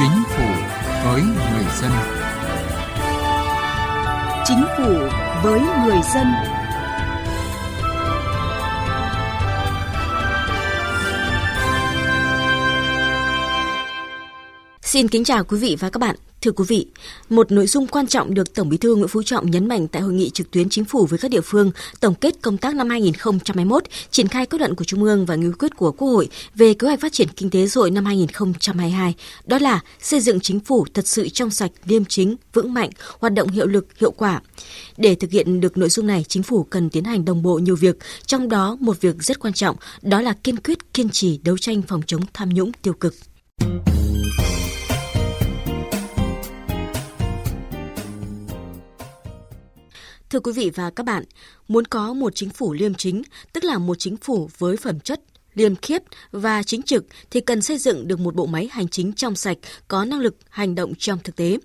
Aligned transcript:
Chính 0.00 0.22
phủ 0.28 0.46
với 1.04 1.22
người 1.22 1.64
dân. 1.80 1.90
Chính 4.44 4.64
phủ 4.76 4.94
với 5.42 5.60
người 5.84 5.98
dân. 6.14 6.26
Xin 14.82 15.08
kính 15.08 15.24
chào 15.24 15.44
quý 15.44 15.58
vị 15.58 15.76
và 15.80 15.90
các 15.90 15.98
bạn. 15.98 16.16
Thưa 16.42 16.52
quý 16.52 16.64
vị, 16.68 16.86
một 17.28 17.52
nội 17.52 17.66
dung 17.66 17.86
quan 17.86 18.06
trọng 18.06 18.34
được 18.34 18.54
Tổng 18.54 18.68
Bí 18.68 18.76
thư 18.76 18.94
Nguyễn 18.94 19.08
Phú 19.08 19.22
Trọng 19.22 19.50
nhấn 19.50 19.68
mạnh 19.68 19.88
tại 19.88 20.02
hội 20.02 20.12
nghị 20.12 20.30
trực 20.30 20.50
tuyến 20.50 20.68
chính 20.68 20.84
phủ 20.84 21.06
với 21.06 21.18
các 21.18 21.30
địa 21.30 21.40
phương 21.40 21.70
tổng 22.00 22.14
kết 22.14 22.34
công 22.42 22.56
tác 22.56 22.74
năm 22.74 22.88
2021, 22.90 23.84
triển 24.10 24.28
khai 24.28 24.46
kết 24.46 24.60
luận 24.60 24.74
của 24.74 24.84
Trung 24.84 25.04
ương 25.04 25.26
và 25.26 25.34
nghị 25.34 25.50
quyết 25.58 25.76
của 25.76 25.92
Quốc 25.92 26.08
hội 26.08 26.28
về 26.54 26.74
kế 26.74 26.86
hoạch 26.86 27.00
phát 27.00 27.12
triển 27.12 27.28
kinh 27.36 27.50
tế 27.50 27.66
xã 27.68 27.78
hội 27.78 27.90
năm 27.90 28.04
2022, 28.04 29.14
đó 29.44 29.58
là 29.58 29.80
xây 30.00 30.20
dựng 30.20 30.40
chính 30.40 30.60
phủ 30.60 30.86
thật 30.94 31.06
sự 31.06 31.28
trong 31.28 31.50
sạch, 31.50 31.70
liêm 31.84 32.04
chính, 32.04 32.36
vững 32.52 32.74
mạnh, 32.74 32.90
hoạt 33.18 33.32
động 33.32 33.48
hiệu 33.48 33.66
lực, 33.66 33.86
hiệu 34.00 34.10
quả. 34.10 34.40
Để 34.96 35.14
thực 35.14 35.30
hiện 35.30 35.60
được 35.60 35.78
nội 35.78 35.88
dung 35.88 36.06
này, 36.06 36.24
chính 36.28 36.42
phủ 36.42 36.62
cần 36.62 36.90
tiến 36.90 37.04
hành 37.04 37.24
đồng 37.24 37.42
bộ 37.42 37.58
nhiều 37.58 37.76
việc, 37.76 37.96
trong 38.26 38.48
đó 38.48 38.76
một 38.80 39.00
việc 39.00 39.22
rất 39.22 39.40
quan 39.40 39.54
trọng, 39.54 39.76
đó 40.02 40.20
là 40.20 40.32
kiên 40.32 40.56
quyết 40.56 40.94
kiên 40.94 41.10
trì 41.10 41.40
đấu 41.44 41.58
tranh 41.58 41.82
phòng 41.82 42.02
chống 42.06 42.22
tham 42.32 42.48
nhũng 42.48 42.72
tiêu 42.72 42.94
cực. 42.94 43.14
Thưa 50.30 50.40
quý 50.40 50.52
vị 50.52 50.70
và 50.74 50.90
các 50.90 51.06
bạn, 51.06 51.24
muốn 51.68 51.84
có 51.84 52.12
một 52.12 52.34
chính 52.34 52.50
phủ 52.50 52.72
liêm 52.72 52.94
chính, 52.94 53.22
tức 53.52 53.64
là 53.64 53.78
một 53.78 53.94
chính 53.98 54.16
phủ 54.16 54.50
với 54.58 54.76
phẩm 54.76 55.00
chất 55.00 55.20
liêm 55.54 55.76
khiết 55.76 56.02
và 56.30 56.62
chính 56.62 56.82
trực 56.82 57.04
thì 57.30 57.40
cần 57.40 57.62
xây 57.62 57.78
dựng 57.78 58.08
được 58.08 58.20
một 58.20 58.34
bộ 58.34 58.46
máy 58.46 58.68
hành 58.72 58.88
chính 58.88 59.12
trong 59.12 59.34
sạch, 59.34 59.58
có 59.88 60.04
năng 60.04 60.20
lực 60.20 60.36
hành 60.48 60.74
động 60.74 60.94
trong 60.94 61.18
thực 61.24 61.36
tế. 61.36 61.58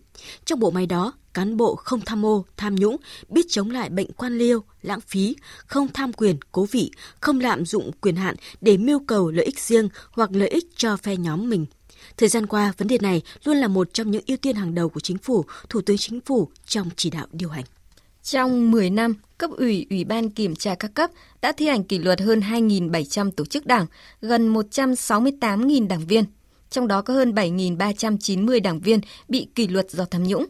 Trong 0.46 0.60
bộ 0.60 0.72
máy 0.72 0.86
đó, 0.86 1.14
cán 1.34 1.58
bộ 1.58 1.76
không 1.76 2.02
tham 2.06 2.26
ô, 2.26 2.46
tham 2.58 2.76
nhũng, 2.76 2.98
biết 3.30 3.46
chống 3.50 3.72
lại 3.72 3.90
bệnh 3.90 4.12
quan 4.12 4.38
liêu, 4.38 4.64
lãng 4.82 5.02
phí, 5.02 5.36
không 5.68 5.88
tham 5.94 6.14
quyền, 6.14 6.38
cố 6.52 6.66
vị, 6.72 6.92
không 7.20 7.40
lạm 7.40 7.66
dụng 7.66 7.92
quyền 8.02 8.16
hạn 8.16 8.36
để 8.62 8.78
mưu 8.78 9.00
cầu 9.08 9.32
lợi 9.32 9.46
ích 9.46 9.60
riêng 9.60 9.90
hoặc 10.12 10.30
lợi 10.34 10.50
ích 10.50 10.66
cho 10.76 10.98
phe 10.98 11.16
nhóm 11.16 11.50
mình. 11.50 11.66
Thời 12.18 12.30
gian 12.30 12.48
qua, 12.48 12.74
vấn 12.78 12.88
đề 12.88 12.98
này 13.02 13.22
luôn 13.44 13.58
là 13.58 13.68
một 13.68 13.94
trong 13.94 14.12
những 14.12 14.24
ưu 14.28 14.38
tiên 14.38 14.56
hàng 14.56 14.76
đầu 14.76 14.90
của 14.90 15.00
chính 15.00 15.18
phủ, 15.18 15.46
Thủ 15.70 15.82
tướng 15.82 15.98
Chính 15.98 16.22
phủ 16.22 16.50
trong 16.66 16.90
chỉ 16.96 17.10
đạo 17.10 17.28
điều 17.32 17.50
hành. 17.50 17.66
Trong 18.26 18.72
10 18.72 18.90
năm, 18.90 19.14
cấp 19.38 19.52
ủy, 19.58 19.86
ủy 19.90 20.04
ban 20.04 20.30
kiểm 20.30 20.56
tra 20.56 20.76
các 20.76 20.94
cấp 20.94 21.10
đã 21.42 21.52
thi 21.52 21.68
hành 21.68 21.84
kỷ 21.84 22.00
luật 22.00 22.22
hơn 22.22 22.40
2.700 22.40 23.32
tổ 23.32 23.46
chức 23.46 23.66
đảng, 23.66 23.86
gần 24.22 24.54
168.000 24.54 25.88
đảng 25.88 26.06
viên. 26.06 26.26
Trong 26.70 26.88
đó 26.88 27.02
có 27.02 27.14
hơn 27.14 27.34
7.390 27.34 28.62
đảng 28.62 28.80
viên 28.80 29.00
bị 29.28 29.48
kỷ 29.56 29.68
luật 29.68 29.92
do 29.92 30.06
tham 30.06 30.24
nhũng. 30.24 30.46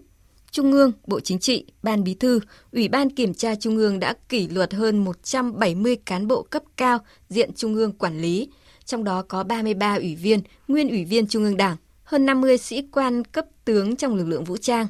Trung 0.51 0.71
ương, 0.71 0.91
Bộ 1.07 1.19
Chính 1.19 1.39
trị, 1.39 1.65
Ban 1.83 2.03
Bí 2.03 2.13
thư, 2.13 2.39
Ủy 2.71 2.87
ban 2.87 3.09
Kiểm 3.09 3.33
tra 3.33 3.55
Trung 3.55 3.77
ương 3.77 3.99
đã 3.99 4.13
kỷ 4.29 4.47
luật 4.47 4.73
hơn 4.73 5.05
170 5.05 5.95
cán 5.95 6.27
bộ 6.27 6.41
cấp 6.41 6.63
cao 6.77 6.99
diện 7.29 7.53
Trung 7.53 7.75
ương 7.75 7.91
quản 7.91 8.21
lý, 8.21 8.49
trong 8.85 9.03
đó 9.03 9.21
có 9.27 9.43
33 9.43 9.95
ủy 9.95 10.15
viên, 10.15 10.41
nguyên 10.67 10.89
ủy 10.89 11.05
viên 11.05 11.27
Trung 11.27 11.43
ương 11.43 11.57
Đảng, 11.57 11.77
hơn 12.03 12.25
50 12.25 12.57
sĩ 12.57 12.81
quan 12.91 13.23
cấp 13.23 13.45
tướng 13.65 13.95
trong 13.95 14.15
lực 14.15 14.27
lượng 14.27 14.43
vũ 14.43 14.57
trang. 14.57 14.87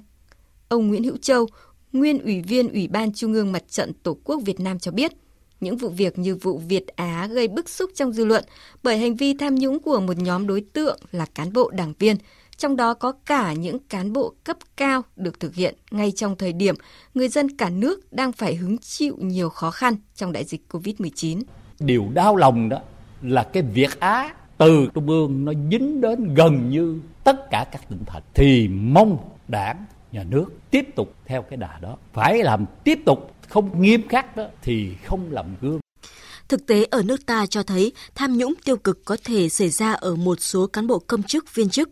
Ông 0.70 0.88
Nguyễn 0.88 1.04
Hữu 1.04 1.18
Châu, 1.18 1.48
nguyên 1.96 2.20
Ủy 2.20 2.42
viên 2.42 2.74
Ủy 2.74 2.88
ban 2.88 3.14
Trung 3.14 3.34
ương 3.34 3.52
Mặt 3.52 3.64
trận 3.70 3.92
Tổ 4.04 4.18
quốc 4.24 4.42
Việt 4.46 4.60
Nam 4.60 4.80
cho 4.80 4.92
biết, 4.92 5.12
những 5.60 5.78
vụ 5.78 5.90
việc 5.90 6.20
như 6.20 6.36
vụ 6.36 6.58
Việt 6.58 6.88
Á 6.96 7.28
gây 7.32 7.48
bức 7.48 7.70
xúc 7.70 7.92
trong 7.96 8.14
dư 8.14 8.26
luận 8.26 8.44
bởi 8.84 8.98
hành 8.98 9.16
vi 9.16 9.34
tham 9.34 9.56
nhũng 9.56 9.80
của 9.80 10.00
một 10.00 10.18
nhóm 10.18 10.48
đối 10.48 10.62
tượng 10.74 11.00
là 11.12 11.26
cán 11.36 11.54
bộ 11.54 11.70
đảng 11.70 11.94
viên, 12.00 12.16
trong 12.58 12.76
đó 12.76 12.94
có 12.94 13.12
cả 13.26 13.54
những 13.54 13.80
cán 13.80 14.14
bộ 14.14 14.34
cấp 14.44 14.58
cao 14.78 15.02
được 15.16 15.40
thực 15.40 15.56
hiện 15.56 15.76
ngay 15.92 16.12
trong 16.12 16.36
thời 16.36 16.54
điểm 16.54 16.76
người 17.14 17.28
dân 17.28 17.58
cả 17.58 17.70
nước 17.70 18.14
đang 18.14 18.32
phải 18.32 18.56
hứng 18.56 18.78
chịu 18.78 19.16
nhiều 19.20 19.50
khó 19.50 19.72
khăn 19.72 19.96
trong 20.16 20.32
đại 20.32 20.44
dịch 20.44 20.62
COVID-19. 20.72 21.42
Điều 21.80 22.06
đau 22.14 22.36
lòng 22.36 22.70
đó 22.70 22.80
là 23.22 23.44
cái 23.44 23.64
Việt 23.64 24.00
Á 24.00 24.34
từ 24.58 24.88
Trung 24.94 25.10
ương 25.10 25.46
nó 25.46 25.52
dính 25.72 26.02
đến 26.02 26.34
gần 26.34 26.70
như 26.70 27.00
tất 27.24 27.50
cả 27.52 27.66
các 27.72 27.90
tỉnh 27.90 28.04
thành 28.06 28.24
thì 28.34 28.68
mong 28.68 29.18
đảng 29.48 29.86
nhà 30.16 30.24
nước 30.24 30.46
tiếp 30.72 30.86
tục 30.96 31.16
theo 31.26 31.42
cái 31.42 31.58
đà 31.58 31.80
đó 31.82 31.98
phải 32.14 32.44
làm 32.44 32.66
tiếp 32.84 33.00
tục 33.06 33.36
không 33.50 33.82
nghiêm 33.82 34.08
khắc 34.08 34.38
đó 34.38 34.48
thì 34.62 34.96
không 35.06 35.32
làm 35.32 35.46
gương 35.62 35.80
Thực 36.48 36.66
tế 36.66 36.86
ở 36.92 37.04
nước 37.04 37.26
ta 37.26 37.46
cho 37.46 37.64
thấy 37.64 37.92
tham 38.16 38.38
nhũng 38.38 38.54
tiêu 38.64 38.78
cực 38.78 39.06
có 39.06 39.18
thể 39.24 39.50
xảy 39.50 39.70
ra 39.70 39.94
ở 39.94 40.16
một 40.16 40.42
số 40.42 40.68
cán 40.68 40.88
bộ 40.88 41.00
công 41.00 41.24
chức 41.24 41.56
viên 41.56 41.70
chức. 41.70 41.90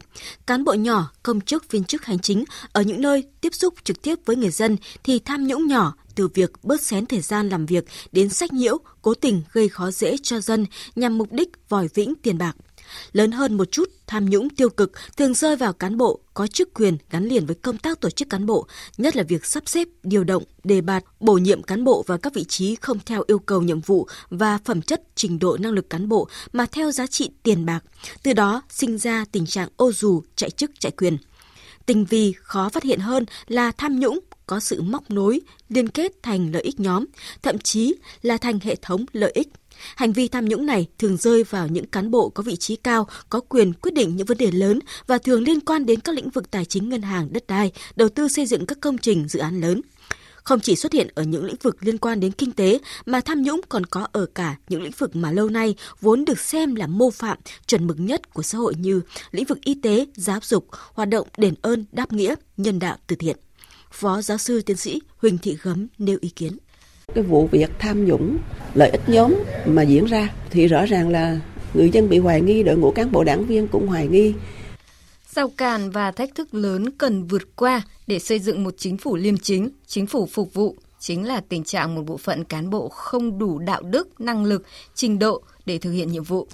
Cán 0.47 0.63
bộ 0.63 0.73
nhỏ, 0.73 1.12
công 1.23 1.41
chức 1.41 1.72
viên 1.72 1.83
chức 1.83 2.06
hành 2.06 2.19
chính 2.19 2.44
ở 2.72 2.81
những 2.81 3.01
nơi 3.01 3.23
tiếp 3.41 3.53
xúc 3.53 3.73
trực 3.83 4.01
tiếp 4.01 4.16
với 4.25 4.35
người 4.35 4.50
dân 4.50 4.78
thì 5.03 5.19
tham 5.19 5.47
nhũng 5.47 5.67
nhỏ 5.67 5.95
từ 6.16 6.28
việc 6.28 6.51
bớt 6.63 6.81
xén 6.81 7.06
thời 7.06 7.22
gian 7.22 7.50
làm 7.50 7.66
việc 7.66 7.85
đến 8.12 8.29
sách 8.29 8.53
nhiễu, 8.53 8.78
cố 9.01 9.13
tình 9.13 9.41
gây 9.51 9.69
khó 9.69 9.91
dễ 9.91 10.16
cho 10.23 10.39
dân 10.39 10.66
nhằm 10.95 11.17
mục 11.17 11.31
đích 11.31 11.50
vòi 11.69 11.88
vĩnh 11.94 12.13
tiền 12.23 12.38
bạc. 12.38 12.56
Lớn 13.11 13.31
hơn 13.31 13.57
một 13.57 13.71
chút, 13.71 13.89
tham 14.07 14.29
nhũng 14.29 14.49
tiêu 14.49 14.69
cực 14.69 14.91
thường 15.17 15.33
rơi 15.33 15.55
vào 15.55 15.73
cán 15.73 15.97
bộ 15.97 16.19
có 16.33 16.47
chức 16.47 16.73
quyền 16.73 16.97
gắn 17.09 17.25
liền 17.25 17.45
với 17.45 17.55
công 17.55 17.77
tác 17.77 17.99
tổ 17.99 18.09
chức 18.09 18.29
cán 18.29 18.45
bộ, 18.45 18.67
nhất 18.97 19.16
là 19.16 19.23
việc 19.23 19.45
sắp 19.45 19.63
xếp, 19.66 19.88
điều 20.03 20.23
động, 20.23 20.44
đề 20.63 20.81
bạt, 20.81 21.03
bổ 21.19 21.33
nhiệm 21.33 21.63
cán 21.63 21.83
bộ 21.83 22.03
vào 22.07 22.17
các 22.17 22.33
vị 22.33 22.45
trí 22.47 22.75
không 22.75 22.99
theo 23.05 23.23
yêu 23.27 23.39
cầu 23.39 23.61
nhiệm 23.61 23.81
vụ 23.81 24.07
và 24.29 24.59
phẩm 24.66 24.81
chất 24.81 25.01
trình 25.16 25.39
độ 25.39 25.57
năng 25.57 25.71
lực 25.71 25.89
cán 25.89 26.09
bộ 26.09 26.27
mà 26.53 26.66
theo 26.71 26.91
giá 26.91 27.07
trị 27.07 27.29
tiền 27.44 27.66
bạc. 27.66 27.83
Từ 28.23 28.33
đó 28.33 28.61
sinh 28.69 28.97
ra 28.97 29.25
tình 29.31 29.45
trạng 29.45 29.69
ô 29.77 29.91
dù, 29.91 30.23
chạy 30.35 30.50
chức, 30.50 30.71
chạy 30.79 30.91
quyền. 30.91 31.17
Tình 31.85 32.05
vi 32.05 32.33
khó 32.41 32.69
phát 32.69 32.83
hiện 32.83 33.00
hơn 33.00 33.25
là 33.47 33.71
tham 33.71 34.00
nhũng 34.00 34.19
có 34.48 34.59
sự 34.59 34.81
móc 34.81 35.12
nối, 35.12 35.42
liên 35.70 35.90
kết 35.90 36.12
thành 36.24 36.52
lợi 36.52 36.62
ích 36.62 36.80
nhóm, 36.80 37.06
thậm 37.42 37.59
chí 37.59 37.96
là 38.22 38.38
thành 38.38 38.59
hệ 38.59 38.76
thống 38.76 39.06
lợi 39.14 39.31
ích 39.31 39.48
Hành 39.96 40.14
vi 40.14 40.28
tham 40.28 40.46
nhũng 40.46 40.66
này 40.66 40.88
thường 41.00 41.18
rơi 41.18 41.44
vào 41.44 41.68
những 41.68 41.86
cán 41.86 42.12
bộ 42.12 42.30
có 42.30 42.44
vị 42.44 42.56
trí 42.56 42.76
cao, 42.76 43.08
có 43.30 43.40
quyền 43.40 43.74
quyết 43.74 43.94
định 43.94 44.16
những 44.16 44.28
vấn 44.28 44.38
đề 44.38 44.52
lớn 44.52 44.80
và 45.08 45.18
thường 45.18 45.44
liên 45.44 45.59
quan 45.59 45.86
đến 45.86 46.00
các 46.00 46.16
lĩnh 46.16 46.30
vực 46.30 46.52
tài 46.52 46.66
chính 46.66 46.90
ngân 46.90 47.02
hàng, 47.02 47.34
đất 47.34 47.48
đai, 47.48 47.72
đầu 47.96 48.09
tư 48.09 48.28
xây 48.28 48.46
dựng 48.46 48.66
các 48.66 48.78
công 48.81 48.98
trình, 48.98 49.28
dự 49.28 49.40
án 49.40 49.62
lớn. 49.62 49.81
Không 50.36 50.60
chỉ 50.60 50.75
xuất 50.75 50.94
hiện 50.94 51.08
ở 51.16 51.24
những 51.24 51.46
lĩnh 51.46 51.56
vực 51.62 51.78
liên 51.80 51.98
quan 51.98 52.20
đến 52.20 52.31
kinh 52.31 52.52
tế 52.52 52.80
mà 53.06 53.22
tham 53.22 53.42
nhũng 53.42 53.62
còn 53.70 53.86
có 53.86 54.08
ở 54.12 54.25
cả 54.25 54.56
những 54.70 54.81
lĩnh 54.81 54.92
vực 54.98 55.16
mà 55.16 55.31
lâu 55.31 55.50
nay 55.50 55.75
vốn 56.02 56.25
được 56.25 56.40
xem 56.40 56.75
là 56.75 56.88
mô 56.88 57.10
phạm 57.10 57.38
chuẩn 57.68 57.88
mực 57.88 58.00
nhất 58.00 58.34
của 58.34 58.44
xã 58.44 58.58
hội 58.58 58.74
như 58.78 59.02
lĩnh 59.31 59.46
vực 59.46 59.62
y 59.62 59.74
tế, 59.74 60.06
giáo 60.16 60.40
dục, 60.44 60.68
hoạt 60.94 61.10
động 61.10 61.28
đền 61.38 61.54
ơn, 61.62 61.86
đáp 61.92 62.14
nghĩa, 62.14 62.36
nhân 62.58 62.80
đạo 62.80 62.98
từ 63.08 63.16
thiện. 63.16 63.38
Phó 63.94 64.22
giáo 64.22 64.38
sư 64.38 64.62
tiến 64.62 64.78
sĩ 64.78 65.02
Huỳnh 65.18 65.38
Thị 65.38 65.58
Gấm 65.64 65.88
nêu 65.98 66.18
ý 66.22 66.30
kiến 66.30 66.58
cái 67.16 67.24
vụ 67.24 67.48
việc 67.48 67.70
tham 67.80 68.06
nhũng 68.06 68.38
lợi 68.74 68.90
ích 68.90 69.02
nhóm 69.08 69.34
mà 69.66 69.81
diễn 69.81 70.06
ra 70.06 70.30
thì 70.50 70.68
rõ 70.68 70.86
ràng 70.86 71.09
là 71.09 71.40
người 71.74 71.90
dân 71.90 72.09
bị 72.09 72.18
hoài 72.18 72.42
nghi 72.42 72.64
đội 72.64 72.78
ngũ 72.78 72.92
cán 72.92 73.12
bộ 73.12 73.24
đảng 73.24 73.46
viên 73.46 73.68
cũng 73.68 73.88
hoài 73.88 74.08
nghi 74.08 74.34
Giao 75.30 75.50
cản 75.50 75.92
và 75.92 76.12
thách 76.12 76.36
thức 76.36 76.54
lớn 76.54 76.92
cần 76.92 77.28
vượt 77.28 77.56
qua 77.56 77.81
để 78.08 78.20
xây 78.20 78.40
dựng 78.40 78.64
một 78.64 78.74
chính 78.78 78.98
phủ 78.98 79.16
liêm 79.16 79.38
chính, 79.38 79.70
chính 79.88 80.08
phủ 80.08 80.25
phục 80.25 80.54
vụ 80.54 80.75
chính 81.00 81.28
là 81.28 81.42
tình 81.50 81.64
trạng 81.64 81.96
một 81.96 82.04
bộ 82.06 82.18
phận 82.18 82.44
cán 82.44 82.70
bộ 82.70 82.90
không 82.90 83.40
đủ 83.40 83.60
đạo 83.60 83.81
đức, 83.81 84.22
năng 84.22 84.46
lực, 84.46 84.64
trình 84.96 85.20
độ 85.20 85.42
để 85.66 85.78
thực 85.78 85.92
hiện 85.92 86.12
nhiệm 86.12 86.24
vụ. 86.24 86.48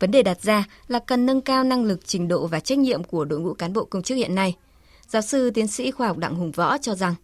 Vấn 0.00 0.10
đề 0.10 0.22
đặt 0.22 0.42
ra 0.42 0.64
là 0.88 0.98
cần 0.98 1.26
nâng 1.26 1.40
cao 1.40 1.64
năng 1.64 1.84
lực, 1.84 2.00
trình 2.06 2.28
độ 2.28 2.46
và 2.46 2.60
trách 2.60 2.78
nhiệm 2.78 3.04
của 3.04 3.24
đội 3.24 3.40
ngũ 3.40 3.54
cán 3.54 3.72
bộ 3.72 3.84
công 3.84 4.02
chức 4.02 4.16
hiện 4.16 4.34
nay. 4.34 4.56
Giáo 5.12 5.22
sư 5.22 5.50
tiến 5.50 5.66
sĩ 5.66 5.90
khoa 5.90 6.06
học 6.06 6.18
Đặng 6.18 6.34
Hùng 6.34 6.52
Võ 6.52 6.78
cho 6.78 6.94
rằng 6.94 7.14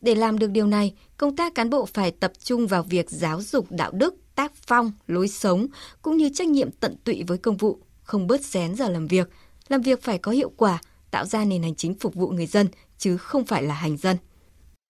để 0.00 0.14
làm 0.14 0.38
được 0.38 0.50
điều 0.50 0.66
này, 0.66 0.94
công 1.16 1.36
tác 1.36 1.54
cán 1.54 1.70
bộ 1.70 1.86
phải 1.86 2.10
tập 2.10 2.32
trung 2.38 2.66
vào 2.66 2.82
việc 2.82 3.10
giáo 3.10 3.42
dục 3.42 3.66
đạo 3.70 3.90
đức, 3.92 4.14
tác 4.34 4.52
phong, 4.66 4.92
lối 5.06 5.28
sống, 5.28 5.66
cũng 6.02 6.16
như 6.16 6.30
trách 6.34 6.48
nhiệm 6.48 6.70
tận 6.70 6.96
tụy 7.04 7.22
với 7.26 7.38
công 7.38 7.56
vụ, 7.56 7.78
không 8.02 8.26
bớt 8.26 8.44
xén 8.44 8.74
giờ 8.74 8.88
làm 8.88 9.06
việc. 9.06 9.28
Làm 9.68 9.80
việc 9.82 10.02
phải 10.02 10.18
có 10.18 10.32
hiệu 10.32 10.52
quả, 10.56 10.78
tạo 11.10 11.24
ra 11.24 11.44
nền 11.44 11.62
hành 11.62 11.74
chính 11.74 11.94
phục 11.94 12.14
vụ 12.14 12.28
người 12.28 12.46
dân, 12.46 12.68
chứ 12.98 13.16
không 13.16 13.44
phải 13.44 13.62
là 13.62 13.74
hành 13.74 13.96
dân 13.96 14.16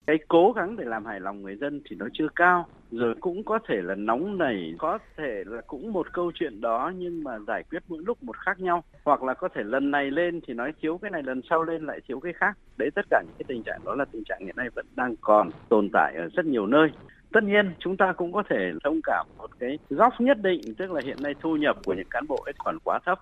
cái 0.07 0.17
cố 0.27 0.51
gắng 0.51 0.75
để 0.77 0.85
làm 0.85 1.05
hài 1.05 1.19
lòng 1.19 1.41
người 1.41 1.55
dân 1.55 1.81
thì 1.89 1.95
nó 1.95 2.05
chưa 2.13 2.27
cao. 2.35 2.65
Rồi 2.91 3.15
cũng 3.19 3.43
có 3.43 3.59
thể 3.67 3.81
là 3.81 3.95
nóng 3.95 4.37
nảy, 4.37 4.75
có 4.77 4.97
thể 5.17 5.43
là 5.45 5.61
cũng 5.67 5.93
một 5.93 6.13
câu 6.13 6.31
chuyện 6.35 6.61
đó 6.61 6.91
nhưng 6.95 7.23
mà 7.23 7.39
giải 7.47 7.63
quyết 7.69 7.83
mỗi 7.87 8.03
lúc 8.05 8.23
một 8.23 8.37
khác 8.37 8.59
nhau. 8.59 8.83
Hoặc 9.03 9.23
là 9.23 9.33
có 9.33 9.47
thể 9.47 9.63
lần 9.63 9.91
này 9.91 10.11
lên 10.11 10.41
thì 10.47 10.53
nói 10.53 10.73
thiếu 10.81 10.99
cái 11.01 11.11
này, 11.11 11.23
lần 11.23 11.41
sau 11.49 11.63
lên 11.63 11.85
lại 11.85 11.99
thiếu 12.07 12.19
cái 12.19 12.33
khác. 12.33 12.57
Đấy, 12.77 12.89
tất 12.95 13.05
cả 13.09 13.21
những 13.25 13.35
cái 13.39 13.45
tình 13.47 13.63
trạng 13.63 13.79
đó 13.85 13.95
là 13.95 14.05
tình 14.05 14.23
trạng 14.23 14.39
hiện 14.39 14.55
nay 14.55 14.69
vẫn 14.75 14.85
đang 14.95 15.15
còn 15.21 15.49
tồn 15.69 15.89
tại 15.93 16.15
ở 16.15 16.29
rất 16.33 16.45
nhiều 16.45 16.67
nơi. 16.67 16.89
Tất 17.33 17.43
nhiên, 17.43 17.73
chúng 17.79 17.97
ta 17.97 18.13
cũng 18.13 18.33
có 18.33 18.43
thể 18.49 18.71
thông 18.83 18.99
cảm 19.03 19.25
một 19.37 19.49
cái 19.59 19.77
góc 19.89 20.13
nhất 20.19 20.37
định, 20.41 20.61
tức 20.77 20.91
là 20.91 21.01
hiện 21.05 21.17
nay 21.23 21.35
thu 21.41 21.55
nhập 21.55 21.77
của 21.85 21.93
những 21.93 22.09
cán 22.09 22.27
bộ 22.27 22.43
ấy 22.45 22.53
còn 22.57 22.77
quá 22.83 22.99
thấp. 23.05 23.19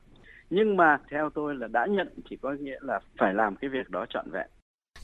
Nhưng 0.50 0.78
mà 0.78 0.98
theo 1.12 1.30
tôi 1.30 1.56
là 1.56 1.68
đã 1.68 1.86
nhận 1.86 2.08
thì 2.30 2.38
có 2.42 2.52
nghĩa 2.52 2.78
là 2.82 3.00
phải 3.18 3.34
làm 3.34 3.56
cái 3.56 3.70
việc 3.70 3.90
đó 3.90 4.06
trọn 4.10 4.26
vẹn. 4.32 4.48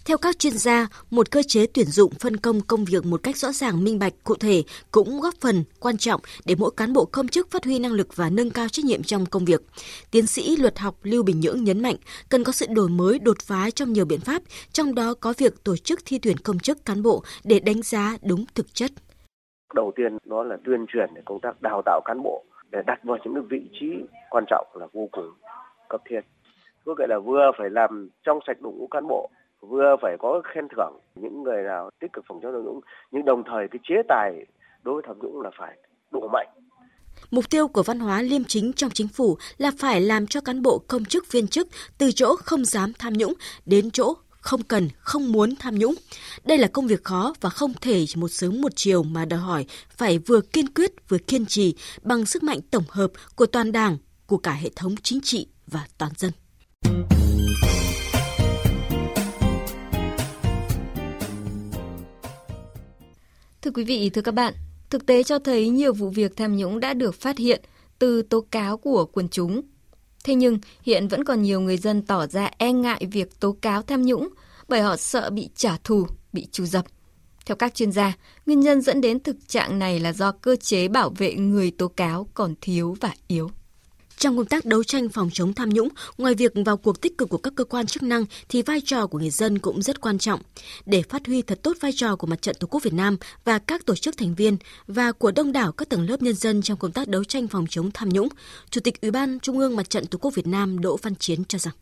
Theo 0.05 0.17
các 0.17 0.39
chuyên 0.39 0.53
gia, 0.53 0.87
một 1.09 1.31
cơ 1.31 1.41
chế 1.47 1.65
tuyển 1.73 1.85
dụng 1.85 2.11
phân 2.19 2.37
công 2.37 2.61
công 2.61 2.85
việc 2.85 3.05
một 3.05 3.23
cách 3.23 3.37
rõ 3.37 3.51
ràng 3.51 3.83
minh 3.83 3.99
bạch 3.99 4.13
cụ 4.23 4.35
thể 4.35 4.63
cũng 4.91 5.19
góp 5.21 5.33
phần 5.41 5.63
quan 5.79 5.97
trọng 5.97 6.21
để 6.45 6.55
mỗi 6.59 6.71
cán 6.77 6.93
bộ 6.93 7.05
công 7.05 7.27
chức 7.27 7.51
phát 7.51 7.65
huy 7.65 7.79
năng 7.79 7.91
lực 7.91 8.15
và 8.15 8.29
nâng 8.29 8.49
cao 8.49 8.67
trách 8.71 8.85
nhiệm 8.85 9.03
trong 9.03 9.25
công 9.25 9.45
việc. 9.45 9.61
Tiến 10.11 10.27
sĩ 10.27 10.55
luật 10.55 10.79
học 10.79 10.95
Lưu 11.03 11.23
Bình 11.23 11.39
Nhưỡng 11.39 11.63
nhấn 11.63 11.81
mạnh 11.81 11.95
cần 12.29 12.43
có 12.43 12.51
sự 12.51 12.65
đổi 12.69 12.89
mới 12.89 13.19
đột 13.19 13.37
phá 13.41 13.69
trong 13.69 13.93
nhiều 13.93 14.05
biện 14.05 14.19
pháp, 14.19 14.41
trong 14.71 14.95
đó 14.95 15.13
có 15.19 15.33
việc 15.37 15.63
tổ 15.63 15.77
chức 15.77 15.99
thi 16.05 16.19
tuyển 16.21 16.37
công 16.37 16.59
chức 16.59 16.85
cán 16.85 17.03
bộ 17.03 17.23
để 17.43 17.59
đánh 17.59 17.81
giá 17.81 18.17
đúng 18.21 18.45
thực 18.55 18.73
chất. 18.73 18.91
Đầu 19.73 19.91
tiên 19.95 20.17
đó 20.25 20.43
là 20.43 20.57
tuyên 20.65 20.85
truyền 20.93 21.09
để 21.15 21.21
công 21.25 21.39
tác 21.41 21.61
đào 21.61 21.81
tạo 21.85 22.01
cán 22.05 22.23
bộ 22.23 22.43
để 22.71 22.79
đặt 22.87 22.99
vào 23.03 23.17
những 23.25 23.47
vị 23.49 23.61
trí 23.79 23.87
quan 24.29 24.43
trọng 24.49 24.67
là 24.73 24.87
vô 24.93 25.09
cùng 25.11 25.31
cấp 25.89 26.01
thiết. 26.09 26.21
Có 26.85 26.95
nghĩa 26.97 27.07
là 27.07 27.19
vừa 27.19 27.51
phải 27.57 27.69
làm 27.69 28.09
trong 28.23 28.39
sạch 28.47 28.61
đội 28.61 28.73
ngũ 28.73 28.87
cán 28.87 29.07
bộ, 29.07 29.29
vừa 29.61 29.95
phải 30.01 30.17
có 30.19 30.41
khen 30.53 30.67
thưởng 30.75 30.99
những 31.15 31.43
người 31.43 31.63
nào 31.63 31.89
tích 31.99 32.13
cực 32.13 32.25
phòng 32.27 32.39
chống 32.43 32.53
tham 32.53 32.63
nhũng, 32.65 32.79
nhưng 33.11 33.25
đồng 33.25 33.43
thời 33.45 33.67
cái 33.71 33.79
chế 33.83 33.95
tài 34.07 34.45
đối 34.83 34.93
với 34.93 35.03
tham 35.07 35.19
nhũng 35.19 35.41
là 35.41 35.49
phải 35.59 35.77
đủ 36.11 36.27
mạnh. 36.33 36.47
Mục 37.31 37.49
tiêu 37.49 37.67
của 37.67 37.83
văn 37.83 37.99
hóa 37.99 38.21
liêm 38.21 38.43
chính 38.43 38.73
trong 38.73 38.89
chính 38.89 39.07
phủ 39.07 39.37
là 39.57 39.71
phải 39.77 40.01
làm 40.01 40.27
cho 40.27 40.41
cán 40.41 40.61
bộ 40.61 40.81
công 40.87 41.05
chức 41.05 41.31
viên 41.31 41.47
chức 41.47 41.67
từ 41.97 42.11
chỗ 42.11 42.35
không 42.35 42.65
dám 42.65 42.91
tham 42.99 43.13
nhũng 43.13 43.33
đến 43.65 43.91
chỗ 43.91 44.13
không 44.41 44.63
cần, 44.63 44.89
không 44.97 45.31
muốn 45.31 45.53
tham 45.59 45.75
nhũng. 45.75 45.95
Đây 46.43 46.57
là 46.57 46.67
công 46.73 46.87
việc 46.87 47.03
khó 47.03 47.33
và 47.41 47.49
không 47.49 47.73
thể 47.81 48.05
một 48.15 48.27
sớm 48.27 48.61
một 48.61 48.71
chiều 48.75 49.03
mà 49.03 49.25
đòi 49.25 49.39
hỏi 49.39 49.65
phải 49.89 50.19
vừa 50.19 50.41
kiên 50.41 50.73
quyết 50.75 51.09
vừa 51.09 51.17
kiên 51.17 51.45
trì 51.45 51.75
bằng 52.01 52.25
sức 52.25 52.43
mạnh 52.43 52.59
tổng 52.71 52.83
hợp 52.89 53.11
của 53.35 53.45
toàn 53.45 53.71
đảng, 53.71 53.97
của 54.27 54.37
cả 54.37 54.51
hệ 54.51 54.69
thống 54.75 54.95
chính 55.03 55.19
trị 55.23 55.47
và 55.67 55.85
toàn 55.97 56.11
dân. 56.17 56.31
Thưa 63.61 63.71
quý 63.71 63.83
vị, 63.83 64.09
thưa 64.09 64.21
các 64.21 64.31
bạn, 64.31 64.53
thực 64.89 65.05
tế 65.05 65.23
cho 65.23 65.39
thấy 65.39 65.69
nhiều 65.69 65.93
vụ 65.93 66.09
việc 66.09 66.35
tham 66.35 66.57
nhũng 66.57 66.79
đã 66.79 66.93
được 66.93 67.15
phát 67.15 67.37
hiện 67.37 67.61
từ 67.99 68.21
tố 68.21 68.45
cáo 68.51 68.77
của 68.77 69.05
quần 69.05 69.29
chúng. 69.29 69.61
Thế 70.23 70.35
nhưng, 70.35 70.59
hiện 70.83 71.07
vẫn 71.07 71.23
còn 71.23 71.41
nhiều 71.41 71.61
người 71.61 71.77
dân 71.77 72.01
tỏ 72.01 72.27
ra 72.27 72.49
e 72.57 72.73
ngại 72.73 73.07
việc 73.11 73.39
tố 73.39 73.57
cáo 73.61 73.81
tham 73.81 74.01
nhũng 74.01 74.29
bởi 74.67 74.81
họ 74.81 74.97
sợ 74.97 75.29
bị 75.29 75.49
trả 75.55 75.77
thù, 75.83 76.07
bị 76.33 76.47
trù 76.51 76.65
dập. 76.65 76.85
Theo 77.45 77.55
các 77.55 77.75
chuyên 77.75 77.91
gia, 77.91 78.13
nguyên 78.45 78.59
nhân 78.59 78.81
dẫn 78.81 79.01
đến 79.01 79.19
thực 79.19 79.47
trạng 79.47 79.79
này 79.79 79.99
là 79.99 80.13
do 80.13 80.31
cơ 80.31 80.55
chế 80.55 80.87
bảo 80.87 81.09
vệ 81.09 81.33
người 81.33 81.71
tố 81.71 81.87
cáo 81.87 82.27
còn 82.33 82.55
thiếu 82.61 82.97
và 83.01 83.13
yếu. 83.27 83.49
Trong 84.21 84.37
công 84.37 84.45
tác 84.45 84.65
đấu 84.65 84.83
tranh 84.83 85.09
phòng 85.09 85.29
chống 85.33 85.53
tham 85.53 85.69
nhũng, 85.69 85.87
ngoài 86.17 86.35
việc 86.35 86.53
vào 86.65 86.77
cuộc 86.77 87.01
tích 87.01 87.17
cực 87.17 87.29
của 87.29 87.37
các 87.37 87.53
cơ 87.55 87.63
quan 87.63 87.85
chức 87.85 88.03
năng 88.03 88.25
thì 88.49 88.61
vai 88.61 88.81
trò 88.85 89.07
của 89.07 89.19
người 89.19 89.29
dân 89.29 89.59
cũng 89.59 89.81
rất 89.81 90.01
quan 90.01 90.17
trọng. 90.17 90.39
Để 90.85 91.03
phát 91.09 91.27
huy 91.27 91.41
thật 91.41 91.59
tốt 91.63 91.77
vai 91.81 91.91
trò 91.95 92.15
của 92.15 92.27
Mặt 92.27 92.41
trận 92.41 92.55
Tổ 92.59 92.67
quốc 92.67 92.83
Việt 92.83 92.93
Nam 92.93 93.17
và 93.45 93.59
các 93.59 93.85
tổ 93.85 93.95
chức 93.95 94.17
thành 94.17 94.35
viên 94.35 94.57
và 94.87 95.11
của 95.11 95.31
đông 95.31 95.51
đảo 95.51 95.71
các 95.71 95.89
tầng 95.89 96.09
lớp 96.09 96.21
nhân 96.21 96.33
dân 96.33 96.61
trong 96.61 96.77
công 96.77 96.91
tác 96.91 97.07
đấu 97.07 97.23
tranh 97.23 97.47
phòng 97.47 97.65
chống 97.69 97.91
tham 97.93 98.09
nhũng, 98.09 98.27
Chủ 98.69 98.81
tịch 98.81 99.01
Ủy 99.01 99.11
ban 99.11 99.39
Trung 99.39 99.59
ương 99.59 99.75
Mặt 99.75 99.89
trận 99.89 100.05
Tổ 100.05 100.17
quốc 100.21 100.35
Việt 100.35 100.47
Nam 100.47 100.81
Đỗ 100.81 100.97
Văn 101.01 101.15
Chiến 101.15 101.43
cho 101.47 101.57
rằng 101.57 101.73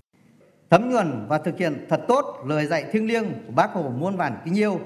thấm 0.69 0.89
nhuần 0.89 1.25
và 1.29 1.37
thực 1.37 1.57
hiện 1.57 1.85
thật 1.89 2.01
tốt 2.07 2.25
lời 2.47 2.65
dạy 2.65 2.85
thiêng 2.91 3.07
liêng 3.07 3.25
của 3.47 3.51
Bác 3.55 3.67
Hồ 3.73 3.91
muôn 3.97 4.17
vàn 4.17 4.37
kính 4.45 4.57
yêu, 4.57 4.79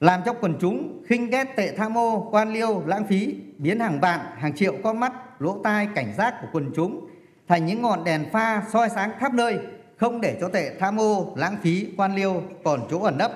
làm 0.00 0.20
cho 0.26 0.32
quần 0.32 0.54
chúng 0.60 1.02
khinh 1.06 1.30
ghét 1.30 1.44
tệ 1.56 1.76
tham 1.76 1.98
ô 1.98 2.28
quan 2.30 2.52
liêu, 2.52 2.82
lãng 2.86 3.06
phí, 3.08 3.34
biến 3.58 3.80
hàng 3.80 4.00
vạn, 4.00 4.20
hàng 4.38 4.56
triệu 4.56 4.74
con 4.84 5.00
mắt, 5.00 5.12
lỗ 5.42 5.60
tai 5.64 5.88
cảnh 5.94 6.14
giác 6.18 6.34
của 6.40 6.48
quần 6.52 6.70
chúng 6.76 7.08
thành 7.48 7.66
những 7.66 7.82
ngọn 7.82 8.04
đèn 8.04 8.24
pha 8.32 8.62
soi 8.72 8.88
sáng 8.94 9.10
khắp 9.18 9.34
nơi, 9.34 9.58
không 9.96 10.20
để 10.20 10.38
cho 10.40 10.48
tệ 10.48 10.76
tham 10.80 11.00
ô 11.00 11.34
lãng 11.36 11.56
phí, 11.62 11.86
quan 11.96 12.16
liêu 12.16 12.42
còn 12.64 12.80
chỗ 12.90 13.02
ẩn 13.02 13.18
nấp. 13.18 13.32